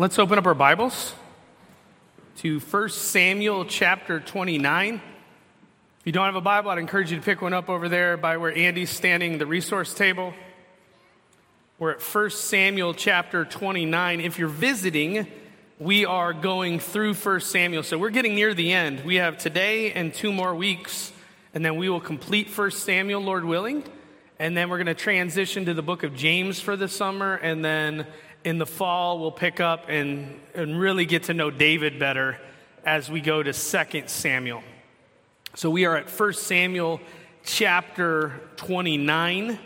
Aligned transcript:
Let's 0.00 0.16
open 0.20 0.38
up 0.38 0.46
our 0.46 0.54
Bibles 0.54 1.12
to 2.36 2.60
1 2.60 2.88
Samuel 2.90 3.64
chapter 3.64 4.20
29. 4.20 4.94
If 4.94 5.00
you 6.04 6.12
don't 6.12 6.26
have 6.26 6.36
a 6.36 6.40
Bible, 6.40 6.70
I'd 6.70 6.78
encourage 6.78 7.10
you 7.10 7.16
to 7.16 7.22
pick 7.24 7.42
one 7.42 7.52
up 7.52 7.68
over 7.68 7.88
there 7.88 8.16
by 8.16 8.36
where 8.36 8.56
Andy's 8.56 8.90
standing, 8.90 9.38
the 9.38 9.46
resource 9.46 9.92
table. 9.92 10.34
We're 11.80 11.90
at 11.90 12.00
1 12.00 12.30
Samuel 12.30 12.94
chapter 12.94 13.44
29. 13.44 14.20
If 14.20 14.38
you're 14.38 14.46
visiting, 14.46 15.26
we 15.80 16.06
are 16.06 16.32
going 16.32 16.78
through 16.78 17.14
1 17.14 17.40
Samuel. 17.40 17.82
So 17.82 17.98
we're 17.98 18.10
getting 18.10 18.36
near 18.36 18.54
the 18.54 18.72
end. 18.72 19.04
We 19.04 19.16
have 19.16 19.36
today 19.36 19.90
and 19.90 20.14
two 20.14 20.32
more 20.32 20.54
weeks, 20.54 21.12
and 21.54 21.64
then 21.64 21.74
we 21.74 21.88
will 21.88 21.98
complete 21.98 22.56
1 22.56 22.70
Samuel, 22.70 23.22
Lord 23.22 23.44
willing. 23.44 23.82
And 24.38 24.56
then 24.56 24.68
we're 24.68 24.76
going 24.76 24.86
to 24.86 24.94
transition 24.94 25.64
to 25.64 25.74
the 25.74 25.82
book 25.82 26.04
of 26.04 26.14
James 26.14 26.60
for 26.60 26.76
the 26.76 26.86
summer, 26.86 27.34
and 27.34 27.64
then 27.64 28.06
in 28.44 28.58
the 28.58 28.66
fall, 28.66 29.18
we'll 29.18 29.30
pick 29.30 29.60
up 29.60 29.86
and, 29.88 30.40
and 30.54 30.78
really 30.78 31.06
get 31.06 31.24
to 31.24 31.34
know 31.34 31.50
David 31.50 31.98
better 31.98 32.38
as 32.84 33.10
we 33.10 33.20
go 33.20 33.42
to 33.42 33.52
2 33.52 34.02
Samuel. 34.06 34.62
So 35.54 35.70
we 35.70 35.84
are 35.84 35.96
at 35.96 36.08
1 36.08 36.32
Samuel 36.34 37.00
chapter 37.44 38.40
29, 38.56 39.58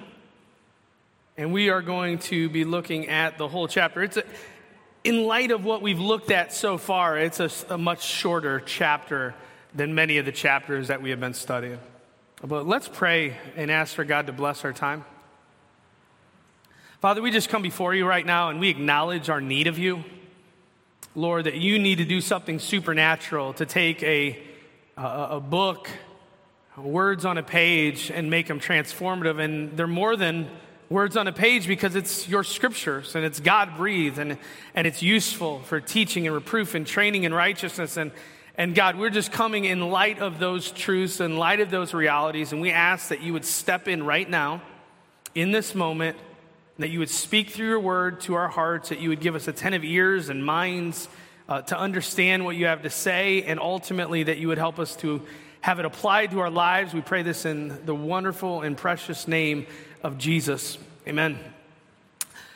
and 1.37 1.53
we 1.53 1.69
are 1.69 1.83
going 1.83 2.19
to 2.21 2.49
be 2.49 2.65
looking 2.65 3.09
at 3.09 3.39
the 3.39 3.49
whole 3.49 3.69
chapter. 3.69 4.03
It's 4.03 4.17
a, 4.17 4.25
in 5.05 5.25
light 5.25 5.51
of 5.51 5.65
what 5.65 5.83
we've 5.83 6.01
looked 6.01 6.31
at 6.31 6.53
so 6.53 6.79
far, 6.79 7.19
it's 7.19 7.41
a, 7.41 7.51
a 7.69 7.79
much 7.79 8.03
shorter 8.05 8.61
chapter 8.61 9.35
than 9.75 9.95
many 9.95 10.19
of 10.19 10.25
the 10.25 10.33
chapters 10.33 10.89
that 10.89 11.03
we 11.03 11.11
have 11.11 11.21
been 11.21 11.35
studying. 11.35 11.79
But 12.43 12.67
let's 12.67 12.89
pray 12.89 13.37
and 13.57 13.71
ask 13.71 13.95
for 13.95 14.05
God 14.05 14.27
to 14.27 14.33
bless 14.33 14.65
our 14.65 14.73
time. 14.73 15.05
Father, 17.03 17.21
we 17.21 17.33
just 17.33 17.49
come 17.49 17.63
before 17.63 17.97
you 17.97 18.07
right 18.07 18.25
now 18.25 18.51
and 18.51 18.61
we 18.61 18.69
acknowledge 18.69 19.29
our 19.29 19.41
need 19.41 19.67
of 19.67 19.77
you. 19.77 20.05
Lord, 21.17 21.47
that 21.47 21.57
you 21.57 21.81
need 21.81 21.99
to 21.99 22.05
do 22.05 22.21
something 22.21 22.61
supernatural 22.61 23.55
to 23.55 23.67
take 23.67 24.05
a, 24.05 24.41
a, 24.97 25.03
a 25.31 25.41
book, 25.41 25.91
words 26.77 27.25
on 27.25 27.39
a 27.39 27.43
page, 27.43 28.13
and 28.13 28.31
make 28.31 28.47
them 28.47 28.61
transformative. 28.61 29.43
And 29.43 29.77
they're 29.77 29.89
more 29.89 30.15
than 30.15 30.49
words 30.91 31.17
on 31.17 31.27
a 31.27 31.33
page 31.33 31.67
because 31.67 31.97
it's 31.97 32.29
your 32.29 32.45
scriptures 32.45 33.17
and 33.17 33.25
it's 33.25 33.41
God 33.41 33.77
breathed 33.77 34.21
and, 34.21 34.39
and 34.73 34.87
it's 34.87 35.03
useful 35.03 35.59
for 35.63 35.81
teaching 35.81 36.29
and 36.29 36.37
reproof 36.37 36.77
and 36.77 36.87
training 36.87 37.25
in 37.25 37.35
righteousness. 37.35 37.97
And, 37.97 38.13
and 38.57 38.77
God, 38.77 38.97
we're 38.97 39.11
just 39.11 39.33
coming 39.33 39.65
in 39.65 39.91
light 39.91 40.21
of 40.21 40.39
those 40.39 40.71
truths, 40.71 41.19
in 41.19 41.37
light 41.37 41.59
of 41.59 41.69
those 41.69 41.95
realities, 41.95 42.53
and 42.53 42.61
we 42.61 42.71
ask 42.71 43.09
that 43.09 43.23
you 43.23 43.33
would 43.33 43.45
step 43.45 43.89
in 43.89 44.07
right 44.07 44.31
now 44.31 44.63
in 45.35 45.51
this 45.51 45.75
moment 45.75 46.17
that 46.83 46.91
you 46.91 46.99
would 46.99 47.11
speak 47.11 47.51
through 47.51 47.69
your 47.69 47.81
word 47.81 48.21
to 48.21 48.35
our 48.35 48.49
hearts, 48.49 48.89
that 48.89 49.01
you 49.01 49.09
would 49.09 49.21
give 49.21 49.37
us 49.37 49.47
attentive 49.47 49.85
ears 49.85 50.29
and 50.29 50.45
minds 50.45 51.09
uh, 51.49 51.63
to 51.63 51.79
understand 51.79 52.45
what 52.45 52.57
you 52.57 52.67
have 52.67 52.83
to 52.83 52.91
say, 52.91 53.45
and 53.45 53.61
ultimately 53.61 54.25
that 54.25 54.39
you 54.39 54.49
would 54.49 54.59
help 54.59 54.81
us 54.81 54.97
to 54.97 55.23
have 55.61 55.79
it 55.79 55.85
applied 55.85 56.33
to 56.33 56.41
our 56.41 56.51
lives. 56.51 56.93
We 56.93 57.01
pray 57.01 57.23
this 57.23 57.45
in 57.45 57.87
the 57.87 57.95
wonderful 57.95 58.63
and 58.63 58.77
precious 58.77 59.29
name 59.29 59.67
of 60.03 60.19
Jesus. 60.19 60.77
Amen. 61.07 61.39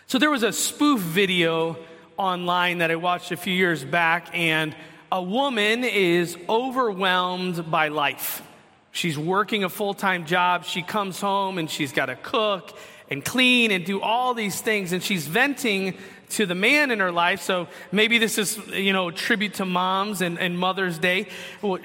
So 0.08 0.18
there 0.18 0.30
was 0.30 0.42
a 0.42 0.52
spoof 0.52 1.00
video 1.00 1.76
online 2.16 2.78
that 2.78 2.90
I 2.90 2.96
watched 2.96 3.30
a 3.30 3.36
few 3.36 3.54
years 3.54 3.84
back, 3.84 4.30
and 4.32 4.74
a 5.12 5.22
woman 5.22 5.84
is 5.84 6.36
overwhelmed 6.48 7.70
by 7.70 7.88
life. 7.88 8.42
She's 8.90 9.16
working 9.16 9.62
a 9.62 9.68
full 9.68 9.94
time 9.94 10.26
job. 10.26 10.64
She 10.64 10.82
comes 10.82 11.20
home 11.20 11.58
and 11.58 11.70
she's 11.70 11.92
got 11.92 12.06
to 12.06 12.16
cook 12.16 12.76
and 13.10 13.24
clean 13.24 13.70
and 13.70 13.84
do 13.84 14.00
all 14.00 14.34
these 14.34 14.60
things. 14.60 14.92
And 14.92 15.02
she's 15.02 15.26
venting 15.26 15.96
to 16.30 16.46
the 16.46 16.54
man 16.54 16.90
in 16.90 16.98
her 16.98 17.12
life. 17.12 17.40
So 17.40 17.68
maybe 17.92 18.18
this 18.18 18.38
is, 18.38 18.58
you 18.68 18.92
know, 18.92 19.10
tribute 19.10 19.54
to 19.54 19.64
moms 19.64 20.22
and, 20.22 20.38
and 20.38 20.58
Mother's 20.58 20.98
Day. 20.98 21.28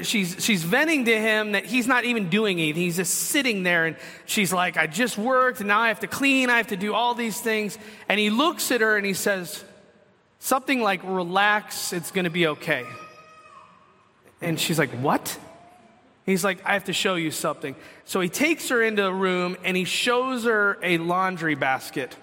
She's, 0.02 0.44
she's 0.44 0.64
venting 0.64 1.06
to 1.06 1.20
him 1.20 1.52
that 1.52 1.66
he's 1.66 1.88
not 1.88 2.06
even 2.06 2.30
doing 2.30 2.60
anything. 2.60 2.82
He's 2.82 2.96
just 2.96 3.14
sitting 3.14 3.64
there 3.64 3.86
and 3.86 3.96
she's 4.26 4.52
like, 4.52 4.78
I 4.78 4.88
just 4.88 5.18
worked 5.18 5.60
and 5.60 5.68
now 5.68 5.80
I 5.80 5.90
have 5.90 6.00
to 6.00 6.08
clean. 6.08 6.50
I 6.50 6.58
have 6.58 6.68
to 6.68 6.78
do 6.78 6.94
all 6.94 7.14
these 7.14 7.40
things. 7.40 7.78
And 8.10 8.20
he 8.20 8.30
looks 8.30 8.72
at 8.72 8.82
her 8.82 8.98
and 8.98 9.06
he 9.06 9.14
says, 9.14 9.64
something 10.40 10.82
like, 10.82 11.02
relax, 11.04 11.94
it's 11.94 12.12
going 12.12 12.26
to 12.26 12.32
be 12.32 12.48
okay. 12.48 12.84
And 14.42 14.60
she's 14.60 14.80
like, 14.80 14.90
what? 14.90 15.38
He's 16.26 16.44
like, 16.44 16.64
I 16.66 16.74
have 16.74 16.86
to 16.86 16.94
show 16.94 17.16
you 17.16 17.32
something. 17.32 17.76
So 18.06 18.22
he 18.22 18.30
takes 18.30 18.70
her 18.70 18.82
into 18.82 19.06
a 19.06 19.14
room 19.14 19.58
and 19.64 19.76
he 19.76 19.86
shows 19.86 20.46
her 20.46 20.78
a 20.84 20.98
laundry 20.98 21.56
basket. 21.56 22.16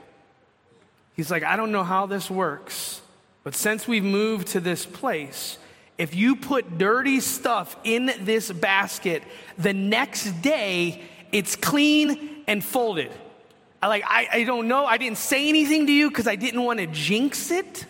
He's 1.14 1.31
like, 1.31 1.42
I 1.42 1.56
don't 1.56 1.72
know 1.72 1.82
how 1.82 2.06
this 2.06 2.31
works, 2.31 3.00
but 3.42 3.54
since 3.54 3.88
we've 3.88 4.04
moved 4.04 4.48
to 4.48 4.60
this 4.60 4.87
place, 4.87 5.58
if 5.97 6.14
you 6.14 6.37
put 6.37 6.78
dirty 6.78 7.19
stuff 7.19 7.76
in 7.82 8.12
this 8.20 8.53
basket, 8.53 9.25
the 9.58 9.72
next 9.75 10.31
day 10.42 11.03
it's 11.32 11.56
clean 11.56 12.44
and 12.47 12.62
folded. 12.62 13.10
I 13.82 13.88
like, 13.88 14.04
I, 14.06 14.28
I 14.32 14.44
don't 14.44 14.69
know. 14.69 14.87
I 14.87 14.97
didn't 14.97 15.19
say 15.19 15.48
anything 15.48 15.87
to 15.87 15.92
you 15.92 16.08
because 16.08 16.28
I 16.28 16.37
didn't 16.37 16.62
want 16.62 16.78
to 16.78 16.87
jinx 16.87 17.50
it. 17.50 17.84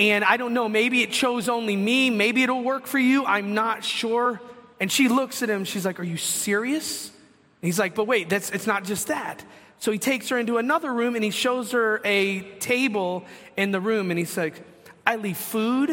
And 0.00 0.24
I 0.24 0.38
don't 0.38 0.54
know, 0.54 0.66
maybe 0.66 1.02
it 1.02 1.12
chose 1.12 1.46
only 1.50 1.76
me. 1.76 2.08
Maybe 2.08 2.42
it'll 2.42 2.62
work 2.62 2.86
for 2.86 2.98
you. 2.98 3.26
I'm 3.26 3.52
not 3.52 3.84
sure. 3.84 4.40
And 4.80 4.90
she 4.90 5.08
looks 5.08 5.42
at 5.42 5.50
him. 5.50 5.66
She's 5.66 5.84
like, 5.84 6.00
Are 6.00 6.04
you 6.04 6.16
serious? 6.16 7.08
And 7.08 7.68
he's 7.68 7.78
like, 7.78 7.94
But 7.94 8.06
wait, 8.06 8.30
that's, 8.30 8.48
it's 8.48 8.66
not 8.66 8.84
just 8.84 9.08
that. 9.08 9.44
So 9.78 9.92
he 9.92 9.98
takes 9.98 10.30
her 10.30 10.38
into 10.38 10.56
another 10.56 10.92
room 10.92 11.16
and 11.16 11.22
he 11.24 11.30
shows 11.30 11.72
her 11.72 12.00
a 12.02 12.40
table 12.60 13.26
in 13.58 13.72
the 13.72 13.80
room. 13.80 14.10
And 14.10 14.18
he's 14.18 14.38
like, 14.38 14.62
I 15.06 15.16
leave 15.16 15.36
food, 15.36 15.90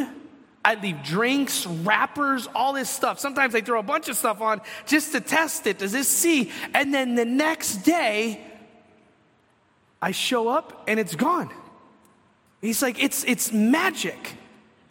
I 0.64 0.76
leave 0.76 1.04
drinks, 1.04 1.68
wrappers, 1.68 2.48
all 2.56 2.72
this 2.72 2.90
stuff. 2.90 3.20
Sometimes 3.20 3.56
I 3.56 3.62
throw 3.62 3.78
a 3.78 3.84
bunch 3.84 4.08
of 4.08 4.16
stuff 4.16 4.40
on 4.40 4.62
just 4.86 5.12
to 5.12 5.20
test 5.20 5.68
it. 5.68 5.80
Does 5.80 5.92
this 5.92 6.08
see? 6.08 6.50
And 6.74 6.94
then 6.94 7.16
the 7.16 7.26
next 7.26 7.78
day, 7.78 8.42
I 10.02 10.12
show 10.12 10.48
up 10.48 10.86
and 10.88 10.98
it's 10.98 11.16
gone. 11.16 11.50
He's 12.62 12.82
like, 12.82 13.02
it's, 13.02 13.24
it's 13.24 13.52
magic. 13.52 14.36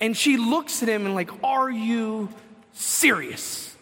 And 0.00 0.16
she 0.16 0.37
looks 0.37 0.82
at 0.82 0.88
him 0.88 1.06
and, 1.06 1.15
like, 1.15 1.31
are 1.43 1.71
you 1.71 2.28
serious? 2.72 3.75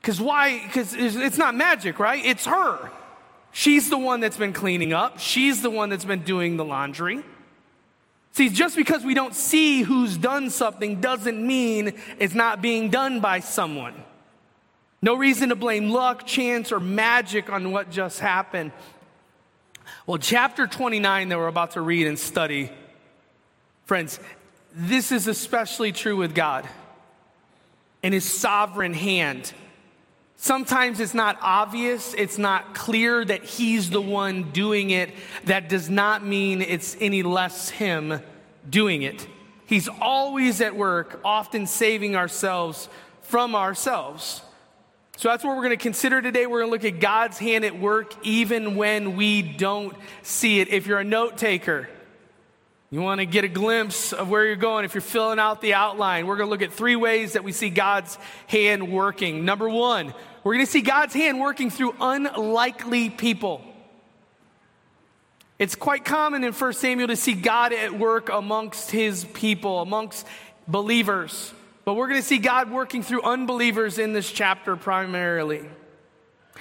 Because 0.00 0.20
why? 0.20 0.62
Because 0.66 0.94
it's 0.94 1.38
not 1.38 1.54
magic, 1.54 1.98
right? 1.98 2.24
It's 2.24 2.46
her. 2.46 2.90
She's 3.52 3.88
the 3.88 3.98
one 3.98 4.20
that's 4.20 4.36
been 4.36 4.52
cleaning 4.52 4.92
up, 4.92 5.18
she's 5.18 5.62
the 5.62 5.70
one 5.70 5.88
that's 5.88 6.04
been 6.04 6.24
doing 6.24 6.56
the 6.56 6.64
laundry. 6.64 7.22
See, 8.32 8.48
just 8.48 8.74
because 8.74 9.04
we 9.04 9.14
don't 9.14 9.34
see 9.34 9.82
who's 9.82 10.16
done 10.16 10.50
something 10.50 11.00
doesn't 11.00 11.40
mean 11.40 11.94
it's 12.18 12.34
not 12.34 12.60
being 12.60 12.90
done 12.90 13.20
by 13.20 13.38
someone. 13.38 13.94
No 15.00 15.14
reason 15.14 15.50
to 15.50 15.54
blame 15.54 15.90
luck, 15.90 16.26
chance, 16.26 16.72
or 16.72 16.80
magic 16.80 17.48
on 17.48 17.70
what 17.70 17.90
just 17.90 18.18
happened. 18.18 18.72
Well, 20.04 20.18
chapter 20.18 20.66
29 20.66 21.28
that 21.28 21.38
we're 21.38 21.46
about 21.46 21.72
to 21.72 21.80
read 21.80 22.08
and 22.08 22.18
study 22.18 22.72
Friends, 23.84 24.18
this 24.74 25.12
is 25.12 25.26
especially 25.28 25.92
true 25.92 26.16
with 26.16 26.34
God 26.34 26.66
and 28.02 28.14
His 28.14 28.24
sovereign 28.24 28.94
hand. 28.94 29.52
Sometimes 30.36 31.00
it's 31.00 31.14
not 31.14 31.38
obvious, 31.40 32.14
it's 32.14 32.38
not 32.38 32.74
clear 32.74 33.24
that 33.24 33.44
He's 33.44 33.90
the 33.90 34.00
one 34.00 34.50
doing 34.52 34.90
it. 34.90 35.10
That 35.44 35.68
does 35.68 35.88
not 35.88 36.24
mean 36.24 36.62
it's 36.62 36.96
any 37.00 37.22
less 37.22 37.70
Him 37.70 38.20
doing 38.68 39.02
it. 39.02 39.26
He's 39.66 39.88
always 39.88 40.60
at 40.60 40.76
work, 40.76 41.20
often 41.24 41.66
saving 41.66 42.16
ourselves 42.16 42.88
from 43.22 43.54
ourselves. 43.54 44.42
So 45.16 45.28
that's 45.28 45.44
what 45.44 45.56
we're 45.56 45.62
going 45.62 45.70
to 45.70 45.82
consider 45.82 46.20
today. 46.20 46.46
We're 46.46 46.60
going 46.60 46.70
to 46.70 46.86
look 46.86 46.94
at 46.94 47.00
God's 47.00 47.38
hand 47.38 47.64
at 47.64 47.78
work 47.78 48.14
even 48.26 48.76
when 48.76 49.16
we 49.16 49.42
don't 49.42 49.96
see 50.22 50.60
it. 50.60 50.68
If 50.68 50.86
you're 50.86 50.98
a 50.98 51.04
note 51.04 51.38
taker, 51.38 51.88
you 52.94 53.02
want 53.02 53.18
to 53.18 53.26
get 53.26 53.42
a 53.42 53.48
glimpse 53.48 54.12
of 54.12 54.30
where 54.30 54.46
you're 54.46 54.54
going 54.54 54.84
if 54.84 54.94
you're 54.94 55.00
filling 55.00 55.40
out 55.40 55.60
the 55.60 55.74
outline. 55.74 56.28
We're 56.28 56.36
going 56.36 56.46
to 56.46 56.50
look 56.52 56.62
at 56.62 56.72
three 56.72 56.94
ways 56.94 57.32
that 57.32 57.42
we 57.42 57.50
see 57.50 57.68
God's 57.68 58.16
hand 58.46 58.88
working. 58.88 59.44
Number 59.44 59.68
one, 59.68 60.14
we're 60.44 60.54
going 60.54 60.64
to 60.64 60.70
see 60.70 60.80
God's 60.80 61.12
hand 61.12 61.40
working 61.40 61.70
through 61.70 61.96
unlikely 62.00 63.10
people. 63.10 63.64
It's 65.58 65.74
quite 65.74 66.04
common 66.04 66.44
in 66.44 66.52
1 66.52 66.72
Samuel 66.74 67.08
to 67.08 67.16
see 67.16 67.32
God 67.32 67.72
at 67.72 67.98
work 67.98 68.28
amongst 68.28 68.92
his 68.92 69.24
people, 69.24 69.82
amongst 69.82 70.24
believers. 70.68 71.52
But 71.84 71.94
we're 71.94 72.06
going 72.06 72.20
to 72.20 72.26
see 72.26 72.38
God 72.38 72.70
working 72.70 73.02
through 73.02 73.22
unbelievers 73.22 73.98
in 73.98 74.12
this 74.12 74.30
chapter 74.30 74.76
primarily. 74.76 75.68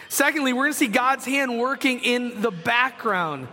Secondly, 0.09 0.51
we're 0.51 0.63
going 0.63 0.73
to 0.73 0.79
see 0.79 0.87
God's 0.87 1.25
hand 1.25 1.59
working 1.59 1.99
in 1.99 2.41
the 2.41 2.49
background. 2.49 3.49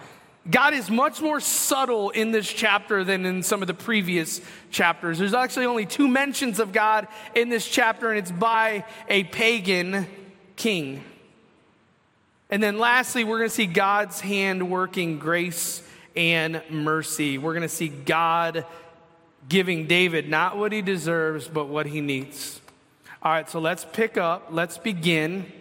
God 0.49 0.73
is 0.73 0.89
much 0.89 1.21
more 1.21 1.39
subtle 1.39 2.11
in 2.11 2.31
this 2.31 2.51
chapter 2.51 3.05
than 3.05 3.27
in 3.27 3.43
some 3.43 3.61
of 3.61 3.67
the 3.67 3.75
previous 3.75 4.41
chapters. 4.71 5.19
There's 5.19 5.35
actually 5.35 5.67
only 5.67 5.85
two 5.85 6.09
mentions 6.09 6.59
of 6.61 6.73
God 6.73 7.09
in 7.35 7.51
this 7.51 7.69
chapter, 7.69 8.09
and 8.09 8.19
it's 8.19 8.31
by 8.31 8.85
a 9.09 9.25
pagan 9.25 10.07
king. 10.57 11.05
And 12.49 12.63
then 12.63 12.79
lastly, 12.79 13.23
we're 13.23 13.39
going 13.39 13.51
to 13.51 13.55
see 13.55 13.67
God's 13.67 14.21
hand 14.21 14.71
working 14.71 15.19
grace 15.19 15.83
and 16.17 16.63
mercy. 16.71 17.37
We're 17.37 17.53
going 17.53 17.63
to 17.63 17.69
see 17.69 17.89
God 17.89 18.65
giving 19.49 19.87
David 19.87 20.29
not 20.29 20.57
what 20.57 20.73
he 20.73 20.81
deserves, 20.81 21.49
but 21.49 21.69
what 21.69 21.87
he 21.87 22.01
needs. 22.01 22.61
All 23.23 23.31
right, 23.31 23.49
so 23.49 23.61
let's 23.61 23.85
pick 23.93 24.17
up, 24.17 24.49
let's 24.51 24.79
begin 24.79 25.53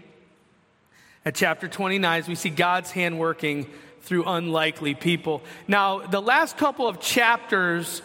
at 1.25 1.35
chapter 1.35 1.67
29 1.67 2.19
as 2.19 2.27
we 2.27 2.35
see 2.35 2.49
God's 2.49 2.91
hand 2.91 3.19
working 3.19 3.67
through 4.09 4.23
unlikely 4.25 4.95
people. 4.95 5.43
Now, 5.67 5.99
the 5.99 6.19
last 6.19 6.57
couple 6.57 6.87
of 6.87 6.99
chapters, 6.99 8.01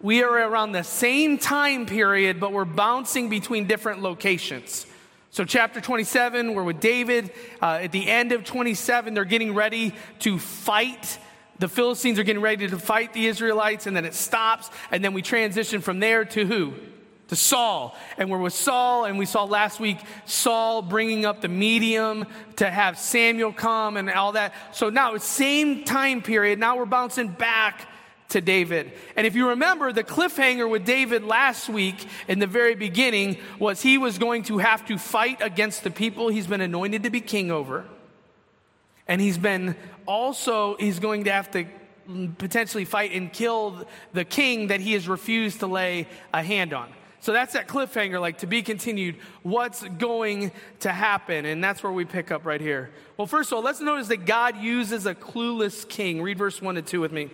we 0.00 0.24
are 0.24 0.28
around 0.28 0.72
the 0.72 0.82
same 0.82 1.38
time 1.38 1.86
period, 1.86 2.40
but 2.40 2.52
we're 2.52 2.64
bouncing 2.64 3.28
between 3.28 3.68
different 3.68 4.02
locations. 4.02 4.86
So, 5.30 5.44
chapter 5.44 5.80
27, 5.80 6.52
we're 6.52 6.64
with 6.64 6.80
David. 6.80 7.30
Uh, 7.62 7.78
at 7.82 7.92
the 7.92 8.08
end 8.08 8.32
of 8.32 8.42
27, 8.42 9.14
they're 9.14 9.24
getting 9.24 9.54
ready 9.54 9.94
to 10.18 10.40
fight. 10.40 11.16
The 11.60 11.68
Philistines 11.68 12.18
are 12.18 12.24
getting 12.24 12.42
ready 12.42 12.66
to 12.66 12.76
fight 12.76 13.12
the 13.12 13.28
Israelites, 13.28 13.86
and 13.86 13.96
then 13.96 14.04
it 14.04 14.14
stops. 14.14 14.68
And 14.90 15.04
then 15.04 15.14
we 15.14 15.22
transition 15.22 15.80
from 15.80 16.00
there 16.00 16.24
to 16.24 16.44
who? 16.44 16.74
To 17.28 17.36
Saul. 17.36 17.96
And 18.18 18.30
we're 18.30 18.38
with 18.38 18.52
Saul, 18.52 19.04
and 19.04 19.18
we 19.18 19.26
saw 19.26 19.44
last 19.44 19.80
week 19.80 19.98
Saul 20.26 20.80
bringing 20.80 21.24
up 21.24 21.40
the 21.40 21.48
medium 21.48 22.26
to 22.56 22.70
have 22.70 22.98
Samuel 22.98 23.52
come 23.52 23.96
and 23.96 24.08
all 24.10 24.32
that. 24.32 24.54
So 24.72 24.90
now, 24.90 25.14
it's 25.14 25.24
same 25.24 25.84
time 25.84 26.22
period. 26.22 26.58
Now 26.58 26.76
we're 26.76 26.84
bouncing 26.84 27.28
back 27.28 27.88
to 28.28 28.40
David. 28.40 28.92
And 29.14 29.26
if 29.26 29.34
you 29.34 29.50
remember, 29.50 29.92
the 29.92 30.04
cliffhanger 30.04 30.68
with 30.68 30.84
David 30.84 31.24
last 31.24 31.68
week 31.68 32.06
in 32.28 32.38
the 32.38 32.46
very 32.46 32.74
beginning 32.74 33.38
was 33.58 33.82
he 33.82 33.98
was 33.98 34.18
going 34.18 34.44
to 34.44 34.58
have 34.58 34.86
to 34.86 34.98
fight 34.98 35.38
against 35.40 35.84
the 35.84 35.90
people 35.90 36.28
he's 36.28 36.46
been 36.46 36.60
anointed 36.60 37.04
to 37.04 37.10
be 37.10 37.20
king 37.20 37.50
over. 37.50 37.84
And 39.08 39.20
he's 39.20 39.38
been 39.38 39.76
also, 40.06 40.76
he's 40.76 40.98
going 40.98 41.24
to 41.24 41.32
have 41.32 41.50
to 41.52 41.66
potentially 42.38 42.84
fight 42.84 43.12
and 43.12 43.32
kill 43.32 43.86
the 44.12 44.24
king 44.24 44.68
that 44.68 44.80
he 44.80 44.92
has 44.92 45.08
refused 45.08 45.60
to 45.60 45.66
lay 45.66 46.08
a 46.32 46.42
hand 46.42 46.72
on. 46.72 46.92
So 47.26 47.32
that's 47.32 47.54
that 47.54 47.66
cliffhanger, 47.66 48.20
like 48.20 48.38
to 48.38 48.46
be 48.46 48.62
continued. 48.62 49.16
What's 49.42 49.82
going 49.82 50.52
to 50.78 50.92
happen? 50.92 51.44
And 51.44 51.64
that's 51.64 51.82
where 51.82 51.90
we 51.90 52.04
pick 52.04 52.30
up 52.30 52.46
right 52.46 52.60
here. 52.60 52.90
Well, 53.16 53.26
first 53.26 53.50
of 53.50 53.56
all, 53.56 53.64
let's 53.64 53.80
notice 53.80 54.06
that 54.06 54.26
God 54.26 54.56
uses 54.58 55.06
a 55.06 55.14
clueless 55.16 55.88
king. 55.88 56.22
Read 56.22 56.38
verse 56.38 56.62
1 56.62 56.76
and 56.76 56.86
2 56.86 57.00
with 57.00 57.10
me. 57.10 57.30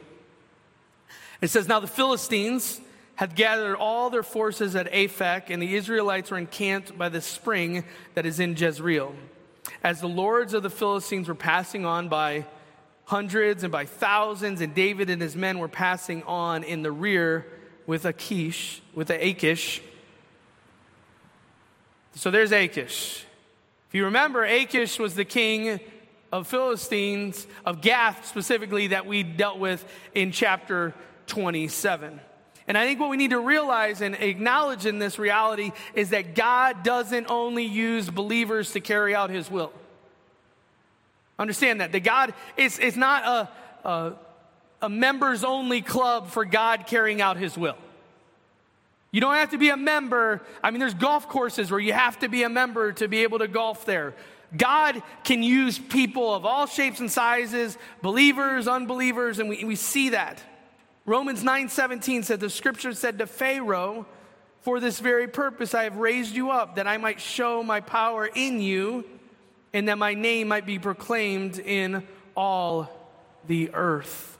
It 1.42 1.48
says, 1.48 1.68
Now 1.68 1.78
the 1.78 1.86
Philistines 1.86 2.80
had 3.16 3.34
gathered 3.34 3.76
all 3.76 4.08
their 4.08 4.22
forces 4.22 4.74
at 4.76 4.90
Aphek, 4.90 5.50
and 5.50 5.62
the 5.62 5.74
Israelites 5.74 6.30
were 6.30 6.38
encamped 6.38 6.96
by 6.96 7.10
the 7.10 7.20
spring 7.20 7.84
that 8.14 8.24
is 8.24 8.40
in 8.40 8.56
Jezreel. 8.56 9.14
As 9.84 10.00
the 10.00 10.08
lords 10.08 10.54
of 10.54 10.62
the 10.62 10.70
Philistines 10.70 11.28
were 11.28 11.34
passing 11.34 11.84
on 11.84 12.08
by 12.08 12.46
hundreds 13.04 13.62
and 13.62 13.70
by 13.70 13.84
thousands, 13.84 14.62
and 14.62 14.74
David 14.74 15.10
and 15.10 15.20
his 15.20 15.36
men 15.36 15.58
were 15.58 15.68
passing 15.68 16.22
on 16.22 16.64
in 16.64 16.80
the 16.80 16.90
rear 16.90 17.44
with 17.86 18.04
Achish, 18.04 18.82
with 18.94 19.10
Achish. 19.10 19.82
So 22.14 22.30
there's 22.30 22.52
Achish. 22.52 23.24
If 23.88 23.94
you 23.94 24.04
remember, 24.04 24.44
Achish 24.44 24.98
was 24.98 25.14
the 25.14 25.24
king 25.24 25.80
of 26.30 26.46
Philistines, 26.46 27.46
of 27.66 27.82
Gath 27.82 28.26
specifically, 28.26 28.88
that 28.88 29.06
we 29.06 29.22
dealt 29.22 29.58
with 29.58 29.84
in 30.14 30.32
chapter 30.32 30.94
27. 31.26 32.20
And 32.68 32.78
I 32.78 32.86
think 32.86 33.00
what 33.00 33.10
we 33.10 33.16
need 33.16 33.30
to 33.30 33.40
realize 33.40 34.00
and 34.00 34.14
acknowledge 34.14 34.86
in 34.86 34.98
this 34.98 35.18
reality 35.18 35.72
is 35.94 36.10
that 36.10 36.34
God 36.34 36.82
doesn't 36.82 37.26
only 37.28 37.64
use 37.64 38.08
believers 38.08 38.72
to 38.72 38.80
carry 38.80 39.14
out 39.14 39.30
his 39.30 39.50
will. 39.50 39.72
Understand 41.38 41.80
that. 41.80 41.92
That 41.92 42.00
God 42.00 42.34
is, 42.56 42.78
is 42.78 42.96
not 42.96 43.24
a, 43.84 43.88
a, 43.88 44.12
a 44.82 44.88
members 44.88 45.44
only 45.44 45.80
club 45.80 46.28
for 46.28 46.44
God 46.44 46.86
carrying 46.86 47.20
out 47.22 47.36
his 47.36 47.56
will. 47.56 47.78
You 49.12 49.20
don't 49.20 49.34
have 49.34 49.50
to 49.50 49.58
be 49.58 49.68
a 49.68 49.76
member. 49.76 50.42
I 50.62 50.70
mean, 50.70 50.80
there's 50.80 50.94
golf 50.94 51.28
courses 51.28 51.70
where 51.70 51.78
you 51.80 51.92
have 51.92 52.18
to 52.20 52.28
be 52.28 52.42
a 52.42 52.48
member 52.48 52.92
to 52.94 53.08
be 53.08 53.22
able 53.22 53.38
to 53.38 53.48
golf 53.48 53.86
there. 53.86 54.14
God 54.56 55.02
can 55.22 55.42
use 55.42 55.78
people 55.78 56.34
of 56.34 56.44
all 56.44 56.66
shapes 56.66 57.00
and 57.00 57.10
sizes, 57.10 57.78
believers, 58.02 58.66
unbelievers, 58.66 59.38
and 59.38 59.48
we, 59.48 59.64
we 59.64 59.76
see 59.76 60.10
that. 60.10 60.42
Romans 61.04 61.42
9:17 61.42 62.24
said 62.24 62.40
the 62.40 62.50
scripture 62.50 62.92
said 62.92 63.18
to 63.18 63.26
Pharaoh, 63.26 64.06
"For 64.60 64.78
this 64.78 65.00
very 65.00 65.26
purpose 65.26 65.74
I 65.74 65.84
have 65.84 65.96
raised 65.96 66.34
you 66.34 66.50
up 66.50 66.76
that 66.76 66.86
I 66.86 66.96
might 66.96 67.20
show 67.20 67.62
my 67.62 67.80
power 67.80 68.26
in 68.26 68.60
you 68.60 69.04
and 69.72 69.88
that 69.88 69.98
my 69.98 70.14
name 70.14 70.48
might 70.48 70.66
be 70.66 70.78
proclaimed 70.78 71.58
in 71.58 72.06
all 72.34 72.88
the 73.46 73.70
earth." 73.74 74.31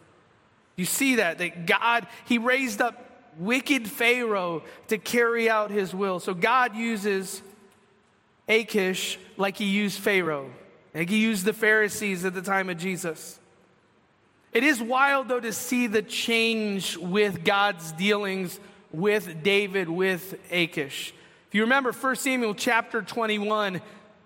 You 0.77 0.85
see 0.85 1.17
that 1.17 1.39
that 1.39 1.67
God 1.67 2.07
he 2.27 2.39
raised 2.39 2.81
up 2.81 3.13
wicked 3.39 3.89
Pharaoh 3.89 4.63
to 4.89 4.99
carry 4.99 5.49
out 5.49 5.71
his 5.71 5.95
will. 5.95 6.21
So 6.21 6.35
God 6.35 6.77
uses 6.77 7.43
Achish 8.49 9.19
like 9.37 9.57
he 9.57 9.67
used 9.67 9.99
Pharaoh. 9.99 10.51
Like 10.95 11.09
he 11.09 11.19
used 11.19 11.45
the 11.45 11.53
Pharisees 11.53 12.25
at 12.25 12.35
the 12.35 12.43
time 12.43 12.69
of 12.69 12.79
Jesus. 12.79 13.39
It 14.53 14.65
is 14.65 14.83
wild, 14.83 15.29
though, 15.29 15.41
to 15.41 15.53
see 15.53 15.87
the 15.87 16.03
change 16.03 16.99
with 16.99 17.43
God's 17.43 17.93
dealings 17.93 18.61
with 18.93 19.43
David, 19.43 19.89
with 19.89 20.39
Achish. 20.51 21.15
If 21.49 21.55
you 21.55 21.63
remember 21.63 21.93
1 21.93 22.17
Samuel 22.17 22.55
chapter 22.55 23.01
21, 23.01 23.81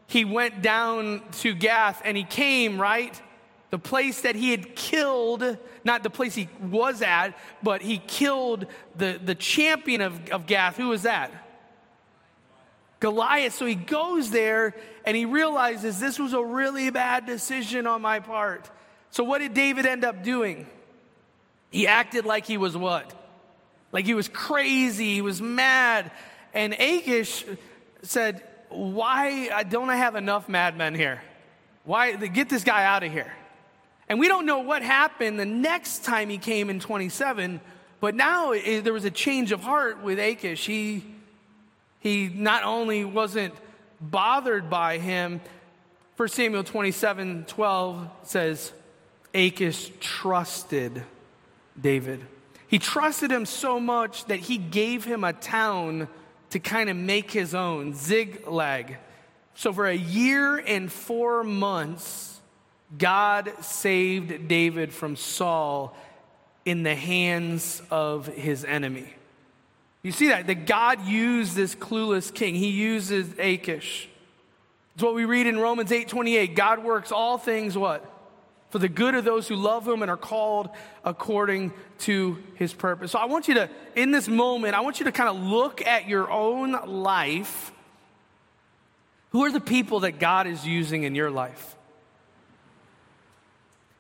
he 0.08 0.25
went 0.25 0.62
down 0.62 1.22
to 1.40 1.54
Gath 1.54 2.02
and 2.04 2.16
he 2.16 2.25
came, 2.25 2.81
right? 2.81 3.20
The 3.71 3.79
place 3.79 4.21
that 4.23 4.37
he 4.37 4.51
had 4.51 4.77
killed, 4.77 5.59
not 5.85 6.03
the 6.03 6.11
place 6.11 6.35
he 6.35 6.49
was 6.61 7.03
at, 7.03 7.37
but 7.63 7.83
he 7.83 7.99
killed 7.99 8.67
the, 8.97 9.21
the 9.23 9.35
champion 9.35 10.01
of, 10.01 10.31
of 10.31 10.47
Gath. 10.47 10.77
Who 10.77 10.89
was 10.89 11.03
that? 11.03 11.33
Goliath. 13.01 13.55
So 13.55 13.67
he 13.67 13.75
goes 13.75 14.31
there 14.31 14.75
and 15.05 15.17
he 15.17 15.25
realizes 15.25 16.01
this 16.01 16.19
was 16.19 16.33
a 16.33 16.43
really 16.43 16.91
bad 16.91 17.27
decision 17.27 17.87
on 17.87 18.03
my 18.03 18.21
part. 18.21 18.71
So, 19.11 19.25
what 19.25 19.39
did 19.39 19.55
David 19.55 19.87
end 19.87 20.05
up 20.05 20.23
doing? 20.23 20.67
He 21.71 21.87
acted 21.87 22.25
like 22.25 22.47
he 22.47 22.59
was 22.59 22.77
what? 22.77 23.13
Like 23.93 24.05
he 24.05 24.15
was 24.15 24.29
crazy, 24.29 25.15
he 25.15 25.23
was 25.23 25.41
mad. 25.41 26.11
And 26.55 26.73
Achish 26.75 27.45
said, 28.03 28.43
Why 28.69 29.49
uh, 29.49 29.63
don't 29.63 29.91
I 29.91 29.97
have 29.97 30.17
enough 30.17 30.49
madmen 30.49 30.95
here? 30.95 31.23
Why 31.85 32.17
get 32.17 32.49
this 32.49 32.65
guy 32.65 32.85
out 32.85 33.03
of 33.03 33.13
here? 33.13 33.33
And 34.08 34.20
we 34.20 34.29
don't 34.29 34.47
know 34.47 34.61
what 34.61 34.82
happened 34.82 35.38
the 35.38 35.44
next 35.44 36.05
time 36.05 36.29
he 36.29 36.38
came 36.38 36.70
in 36.70 36.81
27, 36.81 37.61
but 38.00 38.14
now 38.14 38.53
it, 38.53 38.82
there 38.82 38.93
was 38.93 39.05
a 39.05 39.10
change 39.10 39.53
of 39.53 39.63
heart 39.63 40.03
with 40.03 40.19
Achish. 40.19 40.65
He, 40.67 41.05
he 42.01 42.29
not 42.29 42.63
only 42.63 43.05
wasn't 43.05 43.55
bothered 44.01 44.70
by 44.70 44.98
him, 44.98 45.41
1 46.17 46.29
Samuel 46.29 46.65
27 46.65 47.44
12 47.46 48.08
says, 48.22 48.72
Achish 49.34 49.91
trusted 50.01 51.03
David. 51.79 52.25
He 52.69 52.79
trusted 52.79 53.31
him 53.31 53.44
so 53.44 53.79
much 53.79 54.25
that 54.27 54.41
he 54.41 54.56
gave 54.56 55.05
him 55.05 55.25
a 55.25 55.32
town 55.32 56.08
to 56.51 56.58
kind 56.58 56.89
of 56.89 56.96
make 56.96 57.31
his 57.31 57.55
own, 57.55 57.94
Ziklag. 57.94 58.96
So 59.55 59.72
for 59.72 59.86
a 59.86 59.96
year 59.96 60.56
and 60.56 60.91
four 60.91 61.44
months, 61.44 62.35
God 62.96 63.52
saved 63.62 64.48
David 64.48 64.93
from 64.93 65.16
Saul 65.16 65.96
in 66.64 66.82
the 66.82 66.94
hands 66.94 67.82
of 67.90 68.26
his 68.26 68.64
enemy. 68.64 69.12
You 70.02 70.12
see 70.12 70.28
that? 70.28 70.46
That 70.46 70.66
God 70.66 71.05
used 71.05 71.56
this 71.56 71.74
clueless 71.74 72.32
king. 72.32 72.55
He 72.55 72.70
uses 72.70 73.28
Achish. 73.38 74.08
It's 74.94 75.02
what 75.02 75.14
we 75.14 75.24
read 75.24 75.46
in 75.46 75.58
Romans 75.58 75.93
8 75.93 76.08
28. 76.08 76.55
God 76.55 76.84
works 76.84 77.12
all 77.12 77.38
things 77.38 77.76
what? 77.76 78.12
for 78.70 78.78
the 78.78 78.88
good 78.88 79.14
of 79.14 79.24
those 79.24 79.48
who 79.48 79.56
love 79.56 79.86
him 79.86 80.02
and 80.02 80.10
are 80.10 80.16
called 80.16 80.69
according 81.05 81.72
to 81.98 82.43
his 82.55 82.72
purpose. 82.72 83.12
So 83.12 83.19
I 83.19 83.26
want 83.26 83.48
you 83.48 83.55
to, 83.55 83.70
in 83.94 84.10
this 84.10 84.28
moment, 84.28 84.74
I 84.74 84.81
want 84.81 84.98
you 84.98 85.05
to 85.05 85.12
kind 85.12 85.28
of 85.28 85.43
look 85.43 85.86
at 85.86 86.08
your 86.08 86.31
own 86.31 86.72
life. 86.86 87.72
Who 89.31 89.44
are 89.44 89.52
the 89.52 89.60
people 89.60 90.00
that 90.00 90.19
God 90.19 90.46
is 90.46 90.66
using 90.66 91.05
in 91.05 91.14
your 91.14 91.31
life? 91.31 91.76